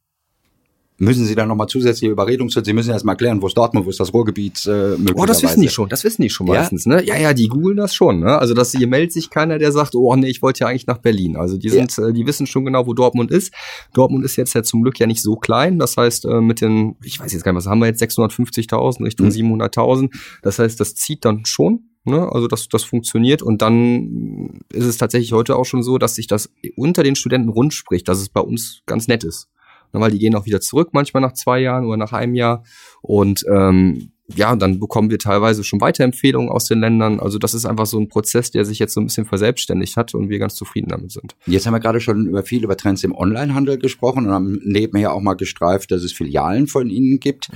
Müssen 1.03 1.25
Sie 1.25 1.35
dann 1.35 1.47
nochmal 1.47 1.67
zusätzliche 1.67 2.11
Überredungsschritte, 2.11 2.65
Sie 2.65 2.73
müssen 2.73 2.91
erst 2.91 3.05
mal 3.05 3.15
klären, 3.15 3.41
wo 3.41 3.47
ist 3.47 3.57
Dortmund, 3.57 3.85
wo 3.85 3.89
ist 3.89 3.99
das 3.99 4.13
Ruhrgebiet 4.13 4.65
äh, 4.65 4.95
Oh, 5.15 5.25
das 5.25 5.43
wissen 5.43 5.61
die 5.61 5.69
schon, 5.69 5.89
das 5.89 6.03
wissen 6.03 6.21
die 6.21 6.29
schon 6.29 6.47
Ja? 6.47 6.53
meistens, 6.55 6.85
ne? 6.85 7.03
Ja, 7.05 7.17
ja, 7.17 7.33
die 7.33 7.47
googeln 7.47 7.77
das 7.77 7.93
schon, 7.93 8.19
ne? 8.21 8.37
Also 8.39 8.53
das 8.53 8.71
hier 8.71 8.87
meldet 8.87 9.11
sich 9.11 9.29
keiner, 9.29 9.57
der 9.59 9.71
sagt, 9.71 9.95
oh 9.95 10.15
nee, 10.15 10.29
ich 10.29 10.41
wollte 10.41 10.61
ja 10.61 10.67
eigentlich 10.67 10.87
nach 10.87 10.99
Berlin. 10.99 11.35
Also 11.35 11.57
die 11.57 11.69
sind, 11.69 11.97
äh, 11.99 12.13
die 12.13 12.25
wissen 12.25 12.47
schon 12.47 12.65
genau, 12.65 12.87
wo 12.87 12.93
Dortmund 12.93 13.31
ist. 13.31 13.53
Dortmund 13.93 14.23
ist 14.25 14.35
jetzt 14.35 14.53
ja 14.53 14.63
zum 14.63 14.81
Glück 14.83 14.99
ja 14.99 15.07
nicht 15.07 15.21
so 15.21 15.35
klein. 15.35 15.79
Das 15.79 15.97
heißt, 15.97 16.25
äh, 16.25 16.41
mit 16.41 16.61
den, 16.61 16.95
ich 17.03 17.19
weiß 17.19 17.31
jetzt 17.33 17.43
gar 17.43 17.51
nicht, 17.51 17.57
was 17.57 17.67
haben 17.67 17.79
wir 17.79 17.87
jetzt, 17.87 18.01
650.000 18.01 19.03
Richtung 19.03 19.27
Mhm. 19.27 19.31
700.000. 19.31 20.09
Das 20.41 20.59
heißt, 20.59 20.79
das 20.79 20.95
zieht 20.95 21.25
dann 21.25 21.45
schon. 21.45 21.89
Ne? 22.05 22.29
Also 22.31 22.47
das, 22.47 22.67
das 22.67 22.83
funktioniert 22.83 23.41
und 23.41 23.61
dann 23.61 24.59
ist 24.73 24.83
es 24.85 24.97
tatsächlich 24.97 25.31
heute 25.31 25.55
auch 25.55 25.63
schon 25.63 25.83
so, 25.83 25.97
dass 25.97 26.15
sich 26.15 26.27
das 26.27 26.51
unter 26.75 27.01
den 27.01 27.15
Studenten 27.15 27.47
rund 27.47 27.73
spricht, 27.73 28.09
dass 28.09 28.19
es 28.19 28.27
bei 28.27 28.41
uns 28.41 28.81
ganz 28.85 29.07
nett 29.07 29.23
ist. 29.23 29.47
Ne, 29.93 29.99
Weil 29.99 30.11
die 30.11 30.19
gehen 30.19 30.35
auch 30.35 30.45
wieder 30.45 30.61
zurück, 30.61 30.89
manchmal 30.91 31.21
nach 31.21 31.33
zwei 31.33 31.59
Jahren 31.59 31.85
oder 31.85 31.97
nach 31.97 32.13
einem 32.13 32.35
Jahr. 32.35 32.63
Und 33.01 33.45
ähm, 33.49 34.11
ja, 34.35 34.55
dann 34.55 34.79
bekommen 34.79 35.09
wir 35.09 35.19
teilweise 35.19 35.63
schon 35.63 35.81
Weiterempfehlungen 35.81 36.49
aus 36.49 36.65
den 36.65 36.79
Ländern. 36.79 37.19
Also 37.19 37.37
das 37.37 37.53
ist 37.53 37.65
einfach 37.65 37.85
so 37.85 37.99
ein 37.99 38.07
Prozess, 38.07 38.51
der 38.51 38.65
sich 38.65 38.79
jetzt 38.79 38.93
so 38.93 39.01
ein 39.01 39.05
bisschen 39.05 39.25
verselbstständigt 39.25 39.97
hat 39.97 40.15
und 40.15 40.29
wir 40.29 40.39
ganz 40.39 40.55
zufrieden 40.55 40.89
damit 40.89 41.11
sind. 41.11 41.35
Jetzt 41.45 41.65
haben 41.65 41.73
wir 41.73 41.79
gerade 41.79 41.99
schon 41.99 42.27
über 42.27 42.43
viel 42.43 42.63
über 42.63 42.77
Trends 42.77 43.03
im 43.03 43.13
Onlinehandel 43.13 43.77
gesprochen 43.77 44.25
und 44.25 44.31
haben 44.31 44.59
nebenher 44.63 45.13
auch 45.13 45.21
mal 45.21 45.35
gestreift, 45.35 45.91
dass 45.91 46.03
es 46.03 46.13
Filialen 46.13 46.67
von 46.67 46.89
Ihnen 46.89 47.19
gibt. 47.19 47.49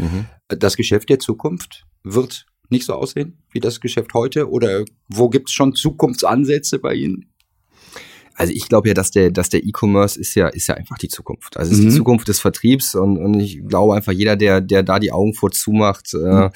Das 0.50 0.76
Geschäft 0.76 1.10
der 1.10 1.20
Zukunft 1.20 1.86
wird 2.04 2.46
nicht 2.70 2.86
so 2.86 2.94
aussehen 2.94 3.42
wie 3.52 3.62
das 3.62 3.80
Geschäft 3.80 4.14
heute 4.14 4.50
oder 4.50 4.84
wo 5.08 5.30
gibt 5.30 5.50
es 5.50 5.54
schon 5.54 5.74
Zukunftsansätze 5.74 6.80
bei 6.80 6.96
Ihnen? 6.96 7.32
Also 8.38 8.54
ich 8.54 8.70
glaube 8.70 8.88
ja, 8.88 8.94
dass 8.94 9.10
der, 9.12 9.32
dass 9.32 9.50
der 9.50 9.64
E-Commerce 9.66 10.20
ist 10.20 10.36
ja, 10.36 10.48
ist 10.48 10.68
ja 10.68 10.76
einfach 10.76 10.98
die 10.98 11.08
Zukunft. 11.08 11.58
Also 11.58 11.72
es 11.72 11.80
ist 11.80 11.86
Mhm. 11.86 11.90
die 11.90 11.96
Zukunft 11.96 12.28
des 12.28 12.40
Vertriebs 12.40 12.94
und, 12.96 13.18
und 13.18 13.40
ich 13.40 13.62
glaube 13.68 13.96
einfach, 13.96 14.12
jeder, 14.12 14.36
der, 14.36 14.62
der 14.62 14.84
da 14.84 15.00
die 15.00 15.12
Augen 15.12 15.34
vor 15.34 15.52
zumacht, 15.52 16.14
äh, 16.14 16.50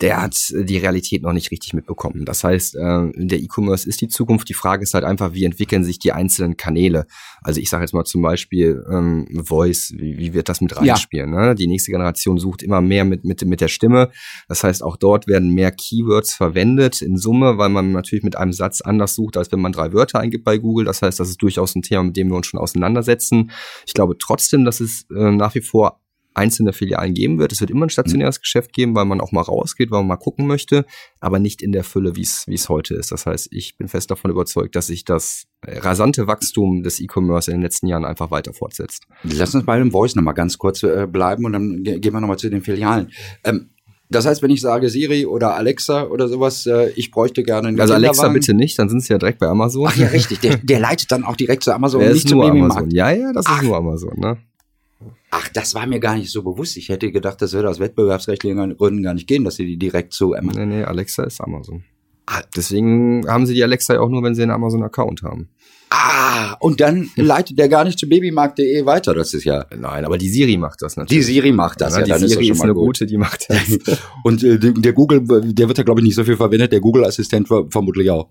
der 0.00 0.22
hat 0.22 0.34
die 0.50 0.78
Realität 0.78 1.22
noch 1.22 1.34
nicht 1.34 1.50
richtig 1.50 1.74
mitbekommen. 1.74 2.24
Das 2.24 2.42
heißt, 2.42 2.76
äh, 2.76 3.10
der 3.14 3.38
E-Commerce 3.38 3.86
ist 3.88 4.00
die 4.00 4.08
Zukunft. 4.08 4.48
Die 4.48 4.54
Frage 4.54 4.82
ist 4.82 4.94
halt 4.94 5.04
einfach, 5.04 5.34
wie 5.34 5.44
entwickeln 5.44 5.84
sich 5.84 5.98
die 5.98 6.12
einzelnen 6.12 6.56
Kanäle? 6.56 7.06
Also 7.42 7.60
ich 7.60 7.68
sage 7.68 7.84
jetzt 7.84 7.92
mal 7.92 8.04
zum 8.04 8.22
Beispiel 8.22 8.82
ähm, 8.90 9.26
Voice, 9.44 9.92
wie, 9.96 10.16
wie 10.18 10.32
wird 10.32 10.48
das 10.48 10.60
mit 10.62 10.72
Ja. 10.72 10.78
reinspielen? 10.78 11.30
Ne? 11.30 11.54
Die 11.54 11.66
nächste 11.66 11.90
Generation 11.90 12.38
sucht 12.38 12.62
immer 12.62 12.80
mehr 12.80 13.04
mit, 13.04 13.24
mit, 13.24 13.44
mit 13.44 13.60
der 13.60 13.68
Stimme. 13.68 14.10
Das 14.48 14.64
heißt, 14.64 14.82
auch 14.82 14.96
dort 14.96 15.26
werden 15.28 15.52
mehr 15.52 15.70
Keywords 15.70 16.32
verwendet 16.34 17.02
in 17.02 17.18
Summe, 17.18 17.58
weil 17.58 17.68
man 17.68 17.92
natürlich 17.92 18.24
mit 18.24 18.36
einem 18.36 18.52
Satz 18.54 18.80
anders 18.80 19.14
sucht, 19.14 19.36
als 19.36 19.52
wenn 19.52 19.60
man 19.60 19.72
drei 19.72 19.92
Wörter 19.92 20.18
eingibt 20.20 20.44
bei 20.44 20.56
Google. 20.58 20.86
Das 20.86 21.02
heißt, 21.02 21.20
das 21.20 21.25
ist 21.30 21.42
durchaus 21.42 21.74
ein 21.74 21.82
Thema, 21.82 22.04
mit 22.04 22.16
dem 22.16 22.28
wir 22.28 22.36
uns 22.36 22.46
schon 22.46 22.60
auseinandersetzen. 22.60 23.50
Ich 23.86 23.94
glaube 23.94 24.16
trotzdem, 24.18 24.64
dass 24.64 24.80
es 24.80 25.06
äh, 25.10 25.30
nach 25.30 25.54
wie 25.54 25.60
vor 25.60 26.00
einzelne 26.34 26.74
Filialen 26.74 27.14
geben 27.14 27.38
wird. 27.38 27.50
Es 27.52 27.60
wird 27.60 27.70
immer 27.70 27.86
ein 27.86 27.90
stationäres 27.90 28.42
Geschäft 28.42 28.74
geben, 28.74 28.94
weil 28.94 29.06
man 29.06 29.22
auch 29.22 29.32
mal 29.32 29.40
rausgeht, 29.40 29.90
weil 29.90 30.00
man 30.00 30.08
mal 30.08 30.16
gucken 30.16 30.46
möchte, 30.46 30.84
aber 31.18 31.38
nicht 31.38 31.62
in 31.62 31.72
der 31.72 31.82
Fülle, 31.82 32.14
wie 32.14 32.20
es 32.20 32.68
heute 32.68 32.94
ist. 32.94 33.10
Das 33.10 33.24
heißt, 33.24 33.48
ich 33.52 33.78
bin 33.78 33.88
fest 33.88 34.10
davon 34.10 34.30
überzeugt, 34.30 34.76
dass 34.76 34.88
sich 34.88 35.06
das 35.06 35.46
rasante 35.66 36.26
Wachstum 36.26 36.82
des 36.82 37.00
E-Commerce 37.00 37.50
in 37.50 37.56
den 37.56 37.62
letzten 37.62 37.86
Jahren 37.86 38.04
einfach 38.04 38.30
weiter 38.30 38.52
fortsetzt. 38.52 39.06
Lass 39.22 39.54
uns 39.54 39.64
bei 39.64 39.78
dem 39.78 39.90
Voice 39.90 40.14
nochmal 40.14 40.34
ganz 40.34 40.58
kurz 40.58 40.82
äh, 40.82 41.06
bleiben 41.10 41.46
und 41.46 41.54
dann 41.54 41.82
ge- 41.82 41.98
gehen 42.00 42.12
wir 42.12 42.20
nochmal 42.20 42.38
zu 42.38 42.50
den 42.50 42.60
Filialen. 42.60 43.12
Ähm, 43.42 43.70
das 44.08 44.26
heißt, 44.26 44.42
wenn 44.42 44.50
ich 44.50 44.60
sage 44.60 44.88
Siri 44.88 45.26
oder 45.26 45.54
Alexa 45.54 46.04
oder 46.04 46.28
sowas, 46.28 46.66
äh, 46.66 46.90
ich 46.96 47.10
bräuchte 47.10 47.42
gerne 47.42 47.68
einen 47.68 47.80
Also 47.80 47.94
Alexa 47.94 48.28
bitte 48.28 48.54
nicht, 48.54 48.78
dann 48.78 48.88
sind 48.88 49.00
sie 49.02 49.12
ja 49.12 49.18
direkt 49.18 49.38
bei 49.40 49.46
Amazon. 49.48 49.86
Ach 49.88 49.96
ja, 49.96 50.06
richtig. 50.08 50.40
Der, 50.40 50.56
der 50.56 50.80
leitet 50.80 51.10
dann 51.12 51.24
auch 51.24 51.36
direkt 51.36 51.64
zu 51.64 51.72
Amazon, 51.72 52.00
Der 52.00 52.10
ist 52.10 52.28
nur. 52.30 52.44
Amazon. 52.48 52.90
Ja, 52.90 53.10
ja, 53.10 53.32
das 53.32 53.46
Ach. 53.46 53.60
ist 53.62 53.68
nur 53.68 53.76
Amazon, 53.76 54.12
ne? 54.18 54.36
Ach, 55.30 55.48
das 55.48 55.74
war 55.74 55.86
mir 55.86 56.00
gar 56.00 56.16
nicht 56.16 56.30
so 56.30 56.42
bewusst. 56.42 56.76
Ich 56.76 56.88
hätte 56.88 57.10
gedacht, 57.12 57.42
das 57.42 57.52
würde 57.52 57.68
aus 57.68 57.78
wettbewerbsrechtlichen 57.80 58.76
Gründen 58.76 59.02
gar 59.02 59.12
nicht 59.14 59.26
gehen, 59.26 59.44
dass 59.44 59.56
sie 59.56 59.66
die 59.66 59.76
direkt 59.76 60.12
zu 60.12 60.34
Am- 60.34 60.46
Nee, 60.46 60.66
nee, 60.66 60.84
Alexa 60.84 61.24
ist 61.24 61.40
Amazon. 61.40 61.84
Ah. 62.26 62.42
Deswegen 62.56 63.26
haben 63.28 63.46
sie 63.46 63.54
die 63.54 63.62
Alexa 63.62 63.94
ja 63.94 64.00
auch 64.00 64.08
nur, 64.08 64.22
wenn 64.22 64.34
sie 64.34 64.42
einen 64.42 64.50
Amazon-Account 64.52 65.22
haben. 65.22 65.48
Ah, 65.90 66.54
und 66.60 66.80
dann 66.80 67.08
leitet 67.16 67.58
der 67.58 67.68
gar 67.68 67.84
nicht 67.84 67.98
zu 67.98 68.08
babymarkt.de 68.08 68.84
weiter. 68.86 69.14
Das 69.14 69.32
ist 69.34 69.44
ja. 69.44 69.66
Nein, 69.76 70.04
aber 70.04 70.18
die 70.18 70.28
Siri 70.28 70.56
macht 70.56 70.82
das 70.82 70.96
natürlich. 70.96 71.24
Die 71.26 71.32
Siri 71.32 71.52
macht 71.52 71.80
das. 71.80 71.94
ja, 71.94 72.00
Ja, 72.00 72.04
die 72.04 72.10
dann 72.10 72.18
Siri 72.20 72.30
ist, 72.30 72.36
das 72.36 72.42
ist, 72.42 72.48
schon 72.48 72.58
mal 72.58 72.64
eine 72.64 72.74
gut. 72.74 72.86
gute, 72.86 73.06
die 73.06 73.16
macht 73.18 73.46
das. 73.48 73.98
Und 74.24 74.42
äh, 74.42 74.58
der 74.58 74.92
Google, 74.92 75.22
der 75.24 75.68
wird 75.68 75.78
ja, 75.78 75.84
glaube 75.84 76.00
ich, 76.00 76.04
nicht 76.04 76.16
so 76.16 76.24
viel 76.24 76.36
verwendet. 76.36 76.72
Der 76.72 76.80
Google-Assistent 76.80 77.46
ver- 77.48 77.66
vermutlich 77.70 78.10
auch. 78.10 78.28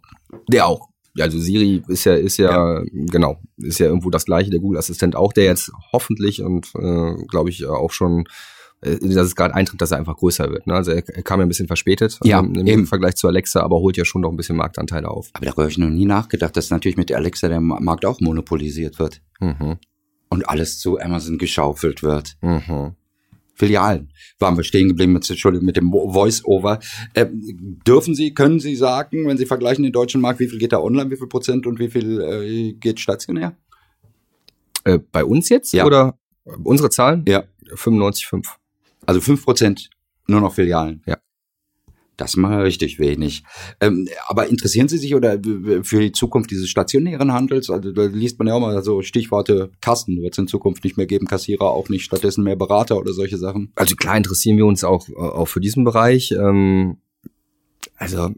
Der 0.49 0.67
auch. 0.67 0.89
Also 1.17 1.39
Siri 1.39 1.81
ist 1.87 2.03
ja, 2.03 2.13
ist 2.15 2.35
ja, 2.37 2.83
genau, 2.91 3.37
ist 3.57 3.79
ja 3.79 3.85
irgendwo 3.85 4.09
das 4.09 4.25
gleiche, 4.25 4.49
der 4.51 4.59
Google-Assistent 4.59 5.15
auch, 5.15 5.31
der 5.31 5.45
jetzt 5.45 5.71
hoffentlich 5.93 6.41
und 6.43 6.67
äh, 6.77 7.13
glaube 7.29 7.49
ich 7.51 7.65
auch 7.65 7.91
schon, 7.93 8.25
dass 8.81 9.27
es 9.27 9.35
gerade 9.35 9.53
eintritt, 9.55 9.81
dass 9.81 9.91
er 9.91 9.97
einfach 9.97 10.15
größer 10.17 10.49
wird. 10.51 10.67
Ne? 10.67 10.73
Also 10.75 10.91
er, 10.91 11.01
kam 11.01 11.39
ja 11.39 11.45
ein 11.45 11.49
bisschen 11.49 11.67
verspätet 11.67 12.19
Ja, 12.23 12.39
ähm, 12.39 12.53
im 12.55 12.67
eben. 12.67 12.85
Vergleich 12.85 13.15
zu 13.15 13.27
Alexa, 13.27 13.61
aber 13.61 13.77
holt 13.77 13.97
ja 13.97 14.05
schon 14.05 14.21
noch 14.21 14.29
ein 14.31 14.37
bisschen 14.37 14.57
Marktanteile 14.57 15.09
auf. 15.09 15.29
Aber 15.33 15.45
darüber 15.45 15.63
habe 15.63 15.71
ich 15.71 15.77
noch 15.77 15.89
nie 15.89 16.05
nachgedacht, 16.05 16.55
dass 16.55 16.69
natürlich 16.69 16.97
mit 16.97 17.11
Alexa 17.11 17.47
der 17.47 17.61
Ma- 17.61 17.79
Markt 17.79 18.05
auch 18.05 18.19
monopolisiert 18.21 18.99
wird. 18.99 19.21
Mhm. 19.39 19.77
Und 20.29 20.49
alles 20.49 20.79
zu 20.79 20.99
Amazon 20.99 21.37
geschaufelt 21.37 22.03
wird. 22.03 22.37
Mhm. 22.41 22.95
Filialen. 23.57 24.11
Waren 24.39 24.57
wir 24.57 24.63
stehen 24.65 24.89
geblieben 24.89 25.13
mit, 25.13 25.29
Entschuldigung, 25.29 25.65
mit 25.65 25.77
dem 25.77 25.89
Voice-Over. 25.91 26.79
Äh, 27.13 27.27
dürfen 27.31 28.13
Sie, 28.13 28.33
können 28.33 28.59
Sie 28.59 28.75
sagen, 28.75 29.25
wenn 29.27 29.37
Sie 29.37 29.45
vergleichen 29.45 29.83
den 29.83 29.93
deutschen 29.93 30.19
Markt, 30.19 30.39
wie 30.41 30.47
viel 30.49 30.59
geht 30.59 30.73
da 30.73 30.79
online, 30.79 31.09
wie 31.09 31.15
viel 31.15 31.27
Prozent 31.27 31.65
und 31.65 31.79
wie 31.79 31.89
viel 31.89 32.19
äh, 32.21 32.73
geht 32.73 32.99
stationär? 32.99 33.55
Äh, 34.83 34.99
bei 35.11 35.23
uns 35.23 35.47
jetzt? 35.49 35.71
Ja. 35.73 35.85
Oder 35.85 36.17
unsere 36.63 36.89
Zahlen? 36.89 37.23
Ja. 37.27 37.45
95,5. 37.75 38.45
Also 39.05 39.21
5 39.21 39.43
Prozent 39.43 39.89
nur 40.27 40.41
noch 40.41 40.53
Filialen. 40.53 41.03
Ja. 41.05 41.17
Das 42.17 42.37
mal 42.37 42.61
richtig 42.61 42.97
wenig. 42.97 43.43
Ähm, 43.81 44.07
aber 44.27 44.47
interessieren 44.47 44.87
Sie 44.87 44.97
sich 44.97 45.15
oder 45.15 45.37
für 45.83 45.99
die 45.99 46.13
Zukunft 46.13 46.49
dieses 46.49 46.69
stationären 46.69 47.33
Handels? 47.33 47.69
Also 47.69 47.91
da 47.91 48.05
liest 48.05 48.39
man 48.39 48.47
ja 48.47 48.53
auch 48.53 48.61
mal 48.61 48.81
so 48.83 49.01
Stichworte 49.01 49.71
Kassen. 49.81 50.21
Wird 50.21 50.33
es 50.33 50.37
in 50.37 50.47
Zukunft 50.47 50.83
nicht 50.85 50.95
mehr 50.95 51.07
geben, 51.07 51.27
Kassierer 51.27 51.65
auch 51.71 51.89
nicht, 51.89 52.05
stattdessen 52.05 52.45
mehr 52.45 52.55
Berater 52.55 52.97
oder 52.97 53.11
solche 53.11 53.37
Sachen? 53.37 53.73
Also 53.75 53.95
klar 53.95 54.15
interessieren 54.15 54.57
wir 54.57 54.65
uns 54.65 54.85
auch, 54.85 55.09
auch 55.09 55.47
für 55.47 55.59
diesen 55.59 55.83
Bereich. 55.83 56.31
Ähm, 56.31 56.97
also 57.97 58.29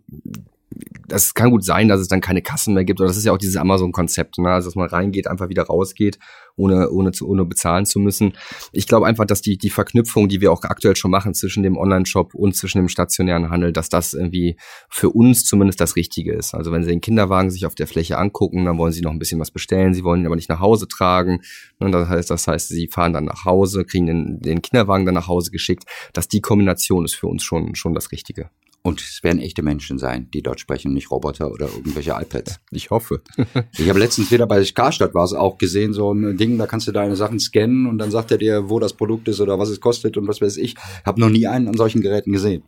das 1.08 1.34
kann 1.34 1.52
gut 1.52 1.63
sein, 1.63 1.88
dass 1.88 2.02
es 2.02 2.10
dann 2.10 2.22
keine 2.22 2.41
Kassen 2.41 2.74
mehr 2.74 2.84
gibt. 2.84 3.00
Oder 3.00 3.08
das 3.08 3.17
ist 3.17 3.26
ja 3.26 3.32
auch 3.32 3.38
dieses 3.38 3.56
Amazon-Konzept, 3.56 4.38
ne? 4.39 4.50
also 4.50 4.67
dass 4.67 4.76
man 4.76 4.89
reingeht, 4.89 5.28
einfach 5.28 5.48
wieder 5.48 5.63
rausgeht, 5.63 6.20
ohne, 6.58 6.89
ohne, 6.89 7.12
zu, 7.12 7.28
ohne 7.28 7.46
bezahlen 7.46 7.86
zu 7.86 8.00
müssen. 8.00 8.34
Ich 8.74 8.88
glaube 8.88 9.08
einfach, 9.08 9.26
dass 9.26 9.41
die, 9.41 9.58
die 9.58 9.70
Verknüpfung, 9.70 10.28
die 10.28 10.41
wir 10.41 10.52
auch 10.52 10.63
aktuell 10.63 10.96
schon 10.96 11.12
machen 11.12 11.34
zwischen 11.34 11.63
dem 11.63 11.78
Online-Shop 11.78 12.36
und 12.36 12.56
zwischen 12.56 12.80
dem 12.80 12.89
stationären 12.89 13.50
Handel, 13.50 13.72
dass 13.72 13.88
das 13.88 14.13
irgendwie 14.13 14.58
für 14.89 15.10
uns 15.10 15.46
zumindest 15.46 15.80
das 15.80 15.96
Richtige 15.96 16.34
ist. 16.34 16.54
Also 16.54 16.72
wenn 16.74 16.84
Sie 16.84 16.89
den 16.89 17.02
Kinderwagen 17.02 17.52
sich 17.52 17.65
auf 17.65 17.76
der 17.76 17.88
Fläche 17.88 18.17
angucken, 18.17 18.65
dann 18.65 18.78
wollen 18.78 18.91
Sie 18.91 19.02
noch 19.02 19.12
ein 19.12 19.20
bisschen 19.20 19.39
was 19.39 19.52
bestellen, 19.52 19.93
Sie 19.93 20.04
wollen 20.04 20.22
ihn 20.22 20.26
aber 20.26 20.36
nicht 20.36 20.50
nach 20.50 20.60
Hause 20.60 20.88
tragen. 20.88 21.39
Und 21.80 21.93
das 21.93 22.10
heißt, 22.10 22.30
das 22.30 22.48
heißt, 22.48 22.67
Sie 22.67 22.88
fahren 22.88 23.13
dann 23.13 23.26
nach 23.26 23.46
Hause, 23.46 23.86
kriegen 23.86 24.08
den, 24.08 24.39
den 24.41 24.62
Kinderwagen 24.62 25.06
dann 25.06 25.15
nach 25.15 25.28
Hause 25.28 25.52
geschickt. 25.52 25.86
Dass 26.12 26.28
die 26.28 26.41
Kombination 26.41 27.06
ist 27.06 27.15
für 27.15 27.28
uns 27.28 27.43
schon, 27.43 27.76
schon 27.76 27.93
das 27.93 28.12
Richtige. 28.12 28.50
Und 28.88 29.02
es 29.02 29.21
werden 29.21 29.41
echte 29.41 29.63
Menschen 29.63 29.97
sein, 29.97 30.30
die 30.34 30.41
dort 30.41 30.62
sprechen, 30.62 30.93
nicht 30.93 31.12
Roboter 31.12 31.52
oder 31.52 31.67
irgendwelche 31.67 32.12
iPads. 32.12 32.62
Ich 32.71 32.89
hoffe. 32.89 33.21
ich 33.78 33.89
habe 33.89 34.00
letztens 34.00 34.32
wieder 34.32 34.47
bei 34.47 34.63
Karstadt 34.63 35.13
war 35.13 35.26
es 35.26 35.34
auch 35.34 35.58
gesehen, 35.58 35.91
so 35.91 36.13
ein 36.13 36.38
Ding, 36.38 36.58
da 36.58 36.67
kannst 36.67 36.88
du 36.88 36.93
deine 36.93 37.17
Sachen 37.17 37.38
scannen 37.38 37.86
und 37.86 37.97
dann 37.97 38.12
sagt 38.12 38.32
er 38.32 38.38
dir, 38.38 38.69
wo 38.69 38.80
das 38.80 38.93
Produkt 38.93 39.28
ist 39.28 39.41
oder 39.41 39.60
was 39.60 39.67
es 39.67 39.82
kostet 39.82 40.15
und 40.15 40.26
was 40.30 40.39
weiß 40.39 40.56
ich. 40.56 40.76
Habe 41.06 41.19
noch 41.19 41.30
nie 41.30 41.47
einen 41.47 41.67
an 41.67 41.76
solchen 41.76 42.00
Geräten 42.00 42.32
gesehen. 42.32 42.63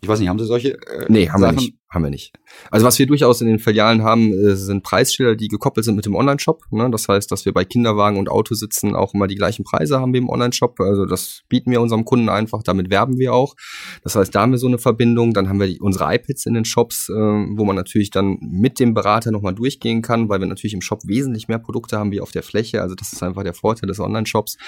Ich 0.00 0.08
weiß 0.08 0.20
nicht, 0.20 0.28
haben 0.28 0.38
Sie 0.38 0.44
solche? 0.44 0.74
Äh, 0.74 1.06
nee, 1.08 1.28
haben 1.28 1.40
Sachen? 1.40 1.56
wir 1.56 1.62
nicht. 1.62 1.74
Haben 1.94 2.04
wir 2.04 2.10
nicht. 2.10 2.32
Also 2.72 2.84
was 2.84 2.98
wir 2.98 3.06
durchaus 3.06 3.40
in 3.40 3.46
den 3.46 3.60
Filialen 3.60 4.02
haben, 4.02 4.32
äh, 4.32 4.56
sind 4.56 4.82
Preisschilder, 4.82 5.36
die 5.36 5.46
gekoppelt 5.46 5.84
sind 5.84 5.94
mit 5.94 6.04
dem 6.04 6.16
Online-Shop. 6.16 6.64
Ne? 6.72 6.90
Das 6.90 7.08
heißt, 7.08 7.30
dass 7.30 7.44
wir 7.44 7.54
bei 7.54 7.64
Kinderwagen 7.64 8.18
und 8.18 8.28
Autositzen 8.28 8.96
auch 8.96 9.14
immer 9.14 9.28
die 9.28 9.36
gleichen 9.36 9.64
Preise 9.64 10.00
haben 10.00 10.12
wie 10.12 10.18
im 10.18 10.28
Online-Shop. 10.28 10.80
Also 10.80 11.06
das 11.06 11.42
bieten 11.48 11.70
wir 11.70 11.80
unserem 11.80 12.04
Kunden 12.04 12.28
einfach, 12.28 12.64
damit 12.64 12.90
werben 12.90 13.16
wir 13.18 13.32
auch. 13.32 13.54
Das 14.02 14.16
heißt, 14.16 14.34
da 14.34 14.42
haben 14.42 14.50
wir 14.50 14.58
so 14.58 14.66
eine 14.66 14.78
Verbindung. 14.78 15.34
Dann 15.34 15.48
haben 15.48 15.60
wir 15.60 15.68
die, 15.68 15.80
unsere 15.80 16.12
iPads 16.12 16.46
in 16.46 16.54
den 16.54 16.64
Shops, 16.64 17.08
äh, 17.08 17.12
wo 17.12 17.64
man 17.64 17.76
natürlich 17.76 18.10
dann 18.10 18.38
mit 18.40 18.80
dem 18.80 18.92
Berater 18.92 19.30
nochmal 19.30 19.54
durchgehen 19.54 20.02
kann, 20.02 20.28
weil 20.28 20.40
wir 20.40 20.48
natürlich 20.48 20.74
im 20.74 20.82
Shop 20.82 21.00
wesentlich 21.06 21.46
mehr 21.46 21.60
Produkte 21.60 21.96
haben 21.96 22.10
wie 22.10 22.20
auf 22.20 22.32
der 22.32 22.42
Fläche. 22.42 22.82
Also 22.82 22.96
das 22.96 23.12
ist 23.12 23.22
einfach 23.22 23.44
der 23.44 23.54
Vorteil 23.54 23.86
des 23.86 24.00
Online-Shops. 24.00 24.58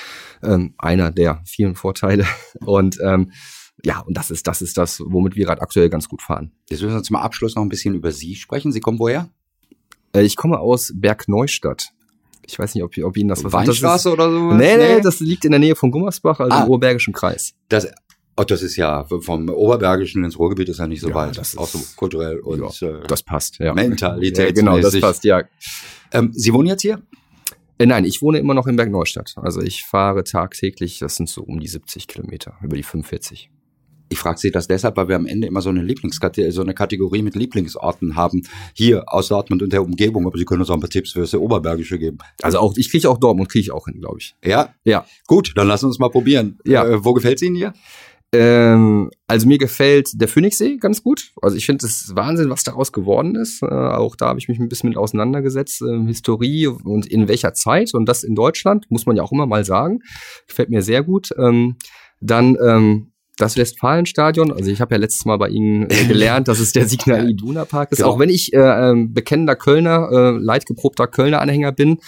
Ähm, 0.44 0.74
einer 0.78 1.10
der 1.10 1.42
vielen 1.44 1.74
Vorteile. 1.74 2.24
Und 2.64 2.98
ähm, 3.02 3.32
ja, 3.84 4.00
und 4.00 4.16
das 4.16 4.30
ist, 4.30 4.46
das 4.46 4.62
ist 4.62 4.78
das, 4.78 5.00
womit 5.04 5.36
wir 5.36 5.44
gerade 5.44 5.62
aktuell 5.62 5.88
ganz 5.88 6.08
gut 6.08 6.22
fahren. 6.22 6.52
Jetzt 6.70 6.82
müssen 6.82 6.94
wir 6.94 7.02
zum 7.02 7.16
Abschluss 7.16 7.54
noch 7.54 7.62
ein 7.62 7.68
bisschen 7.68 7.94
über 7.94 8.10
Sie 8.12 8.34
sprechen. 8.34 8.72
Sie 8.72 8.80
kommen 8.80 8.98
woher? 8.98 9.28
Äh, 10.14 10.22
ich 10.22 10.36
komme 10.36 10.58
aus 10.58 10.92
Bergneustadt. 10.94 11.92
Ich 12.46 12.58
weiß 12.58 12.74
nicht, 12.74 12.84
ob, 12.84 12.96
ob 12.98 13.16
Ihnen 13.16 13.28
das 13.28 13.44
was 13.44 13.52
Weinstraße 13.52 14.12
oder 14.12 14.30
so? 14.30 14.52
Nee, 14.54 14.76
nee, 14.76 15.00
das 15.00 15.20
liegt 15.20 15.44
in 15.44 15.50
der 15.50 15.60
Nähe 15.60 15.74
von 15.74 15.90
Gummersbach, 15.90 16.40
also 16.40 16.56
ah, 16.56 16.62
im 16.62 16.68
Oberbergischen 16.68 17.12
Kreis. 17.12 17.54
Das, 17.68 17.88
oh, 18.36 18.44
das 18.44 18.62
ist 18.62 18.76
ja 18.76 19.04
vom 19.04 19.48
Oberbergischen 19.48 20.24
ins 20.24 20.38
Ruhrgebiet 20.38 20.68
ist 20.68 20.78
ja 20.78 20.86
nicht 20.86 21.00
so 21.00 21.08
ja, 21.08 21.14
weit. 21.14 21.36
Das 21.36 21.48
ist 21.48 21.58
auch 21.58 21.66
so 21.66 21.80
kulturell 21.96 22.38
und 22.38 22.80
ja, 22.80 22.88
äh, 22.88 23.06
das 23.06 23.22
passt. 23.22 23.58
Ja. 23.58 23.74
Mentalität. 23.74 24.38
Ja, 24.38 24.52
genau, 24.52 24.78
das 24.78 24.98
passt. 25.00 25.24
Ja. 25.24 25.42
Ähm, 26.12 26.30
Sie 26.32 26.52
wohnen 26.52 26.68
jetzt 26.68 26.82
hier? 26.82 27.02
Äh, 27.78 27.86
nein, 27.86 28.04
ich 28.04 28.22
wohne 28.22 28.38
immer 28.38 28.54
noch 28.54 28.68
in 28.68 28.76
Bergneustadt. 28.76 29.34
Also 29.36 29.60
ich 29.60 29.84
fahre 29.84 30.22
tagtäglich, 30.22 31.00
das 31.00 31.16
sind 31.16 31.28
so 31.28 31.42
um 31.42 31.58
die 31.60 31.68
70 31.68 32.06
Kilometer, 32.06 32.54
über 32.62 32.76
die 32.76 32.84
45. 32.84 33.50
Ich 34.08 34.18
frage 34.18 34.38
Sie 34.38 34.50
das 34.50 34.68
deshalb, 34.68 34.96
weil 34.96 35.08
wir 35.08 35.16
am 35.16 35.26
Ende 35.26 35.46
immer 35.46 35.60
so 35.60 35.70
eine 35.70 35.82
Lieblingskategorie, 35.82 36.52
so 36.52 36.62
eine 36.62 36.74
Kategorie 36.74 37.22
mit 37.22 37.34
Lieblingsorten 37.34 38.16
haben. 38.16 38.42
Hier 38.74 39.04
aus 39.12 39.28
Dortmund 39.28 39.62
und 39.62 39.72
der 39.72 39.82
Umgebung, 39.82 40.26
aber 40.26 40.38
Sie 40.38 40.44
können 40.44 40.60
uns 40.60 40.70
auch 40.70 40.74
ein 40.74 40.80
paar 40.80 40.90
Tipps 40.90 41.12
für 41.12 41.20
das 41.20 41.34
Oberbergische 41.34 41.98
geben. 41.98 42.18
Also 42.42 42.58
auch, 42.58 42.76
ich 42.76 42.90
kriege 42.90 43.08
auch 43.10 43.18
Dortmund, 43.18 43.48
kriege 43.48 43.62
ich 43.62 43.72
auch 43.72 43.86
hin, 43.86 44.00
glaube 44.00 44.18
ich. 44.20 44.36
Ja? 44.44 44.74
Ja. 44.84 45.06
Gut, 45.26 45.52
dann 45.56 45.66
lassen 45.68 45.84
wir 45.84 45.88
uns 45.88 45.98
mal 45.98 46.10
probieren. 46.10 46.58
Ja. 46.64 46.86
Äh, 46.86 47.04
wo 47.04 47.12
gefällt 47.14 47.36
es 47.36 47.42
Ihnen 47.42 47.56
hier? 47.56 47.72
Ähm, 48.32 49.10
also 49.28 49.46
mir 49.46 49.58
gefällt 49.58 50.10
der 50.20 50.28
Phoenixsee 50.28 50.78
ganz 50.78 51.02
gut. 51.02 51.32
Also 51.40 51.56
ich 51.56 51.64
finde 51.64 51.86
es 51.86 52.14
Wahnsinn, 52.14 52.50
was 52.50 52.64
daraus 52.64 52.92
geworden 52.92 53.36
ist. 53.36 53.62
Äh, 53.62 53.66
auch 53.66 54.16
da 54.16 54.28
habe 54.28 54.38
ich 54.38 54.48
mich 54.48 54.58
ein 54.58 54.68
bisschen 54.68 54.88
mit 54.88 54.98
auseinandergesetzt. 54.98 55.82
Äh, 55.82 56.06
Historie 56.06 56.66
und 56.66 57.06
in 57.06 57.28
welcher 57.28 57.54
Zeit 57.54 57.94
und 57.94 58.06
das 58.06 58.24
in 58.24 58.34
Deutschland, 58.34 58.90
muss 58.90 59.06
man 59.06 59.16
ja 59.16 59.22
auch 59.22 59.32
immer 59.32 59.46
mal 59.46 59.64
sagen. 59.64 60.00
Gefällt 60.48 60.70
mir 60.70 60.82
sehr 60.82 61.02
gut. 61.02 61.30
Ähm, 61.38 61.76
dann 62.20 62.56
ähm, 62.62 63.12
das 63.36 63.56
Westfalenstadion, 63.56 64.52
also 64.52 64.70
ich 64.70 64.80
habe 64.80 64.94
ja 64.94 65.00
letztes 65.00 65.24
Mal 65.24 65.36
bei 65.36 65.48
Ihnen 65.48 65.90
äh, 65.90 66.04
gelernt, 66.08 66.48
dass 66.48 66.58
es 66.58 66.72
der 66.72 66.88
Signal 66.88 67.28
Iduna 67.28 67.64
Park 67.64 67.92
ist. 67.92 67.98
Genau. 67.98 68.10
Auch 68.10 68.18
wenn 68.18 68.28
ich 68.28 68.52
äh, 68.52 68.58
ähm, 68.58 69.12
bekennender 69.12 69.56
Kölner, 69.56 70.08
äh, 70.10 70.30
leidgeprobter 70.38 71.06
Kölner 71.06 71.40
Anhänger 71.40 71.72
bin, 71.72 71.98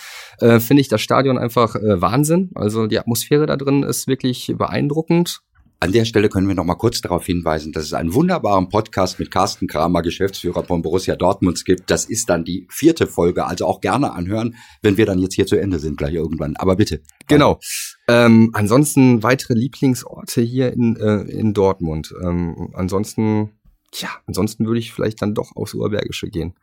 äh, 0.41 0.61
finde 0.61 0.81
ich 0.81 0.89
das 0.89 1.01
Stadion 1.01 1.39
einfach 1.39 1.75
äh, 1.77 2.01
Wahnsinn. 2.01 2.51
Also 2.55 2.87
die 2.87 2.99
Atmosphäre 2.99 3.47
da 3.47 3.57
drin 3.57 3.83
ist 3.83 4.07
wirklich 4.07 4.55
beeindruckend. 4.57 5.41
An 5.81 5.93
der 5.93 6.05
Stelle 6.05 6.29
können 6.29 6.49
wir 6.49 6.57
noch 6.57 6.65
mal 6.65 6.75
kurz 6.75 7.01
darauf 7.03 7.25
hinweisen, 7.25 7.71
dass 7.71 7.85
es 7.85 7.93
einen 7.93 8.13
wunderbaren 8.13 8.69
Podcast 8.69 9.21
mit 9.21 9.31
Carsten 9.31 9.69
Kramer, 9.69 10.03
Geschäftsführer 10.03 10.65
von 10.65 10.83
Borussia 10.83 11.15
Dortmund 11.15 11.65
gibt. 11.65 11.89
Das 11.89 12.05
ist 12.05 12.29
dann 12.29 12.45
die 12.45 12.67
vierte 12.69 13.07
Folge, 13.07 13.47
also 13.47 13.65
auch 13.65 13.81
gerne 13.81 14.13
anhören, 14.13 14.57
wenn 14.83 14.97
wir 14.97 15.07
dann 15.07 15.21
jetzt 15.21 15.35
hier 15.35 15.47
zu 15.47 15.55
Ende 15.55 15.79
sind, 15.79 15.97
gleich 15.97 16.15
irgendwann. 16.15 16.57
Aber 16.57 16.75
bitte. 16.75 17.01
Genau. 17.29 17.61
Ähm, 18.09 18.51
ansonsten 18.55 19.23
weitere 19.23 19.55
Lieblingsorte 19.55 20.41
hier 20.41 20.73
in, 20.73 20.97
äh, 20.97 21.21
in 21.31 21.55
Dortmund. 21.55 22.13
Ähm, 22.25 22.71
ansonsten, 22.75 23.51
ja, 23.95 24.11
ansonsten 24.27 24.67
würde 24.67 24.81
ich 24.81 24.93
vielleicht 24.93 25.23
dann 25.23 25.35
doch 25.35 25.57
aufs 25.57 25.75
Urbergische 25.75 26.29
gehen. 26.29 26.55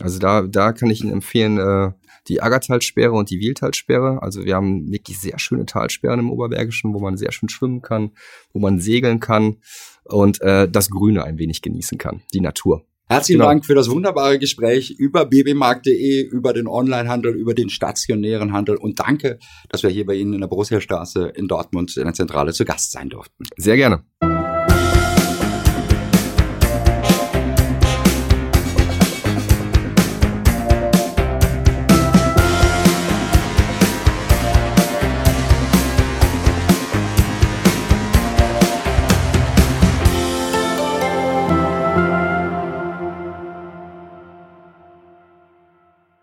Also 0.00 0.18
da, 0.18 0.42
da 0.42 0.72
kann 0.72 0.90
ich 0.90 1.02
Ihnen 1.02 1.12
empfehlen, 1.12 1.58
äh, 1.58 1.92
die 2.28 2.42
Aggertalsperre 2.42 3.12
und 3.12 3.30
die 3.30 3.38
Wieltalsperre. 3.38 4.22
Also 4.22 4.44
wir 4.44 4.56
haben 4.56 4.90
wirklich 4.90 5.20
sehr 5.20 5.38
schöne 5.38 5.66
Talsperren 5.66 6.20
im 6.20 6.30
Oberbergischen, 6.30 6.94
wo 6.94 6.98
man 6.98 7.16
sehr 7.16 7.32
schön 7.32 7.48
schwimmen 7.48 7.82
kann, 7.82 8.10
wo 8.52 8.58
man 8.58 8.80
segeln 8.80 9.20
kann 9.20 9.58
und 10.04 10.40
äh, 10.40 10.68
das 10.68 10.90
Grüne 10.90 11.24
ein 11.24 11.38
wenig 11.38 11.62
genießen 11.62 11.98
kann, 11.98 12.22
die 12.32 12.40
Natur. 12.40 12.84
Herzlichen 13.06 13.40
genau. 13.40 13.50
Dank 13.50 13.66
für 13.66 13.74
das 13.74 13.90
wunderbare 13.90 14.38
Gespräch 14.38 14.90
über 14.90 15.26
bbmarkt.de, 15.26 16.22
über 16.22 16.54
den 16.54 16.66
Onlinehandel, 16.66 17.34
über 17.34 17.52
den 17.52 17.68
stationären 17.68 18.52
Handel 18.52 18.76
und 18.76 18.98
danke, 18.98 19.38
dass 19.68 19.82
wir 19.82 19.90
hier 19.90 20.06
bei 20.06 20.14
Ihnen 20.14 20.32
in 20.32 20.40
der 20.40 20.48
Borussia 20.48 20.80
Straße 20.80 21.26
in 21.36 21.46
Dortmund 21.46 21.94
in 21.98 22.04
der 22.04 22.14
Zentrale 22.14 22.54
zu 22.54 22.64
Gast 22.64 22.92
sein 22.92 23.10
durften. 23.10 23.44
Sehr 23.58 23.76
gerne. 23.76 24.04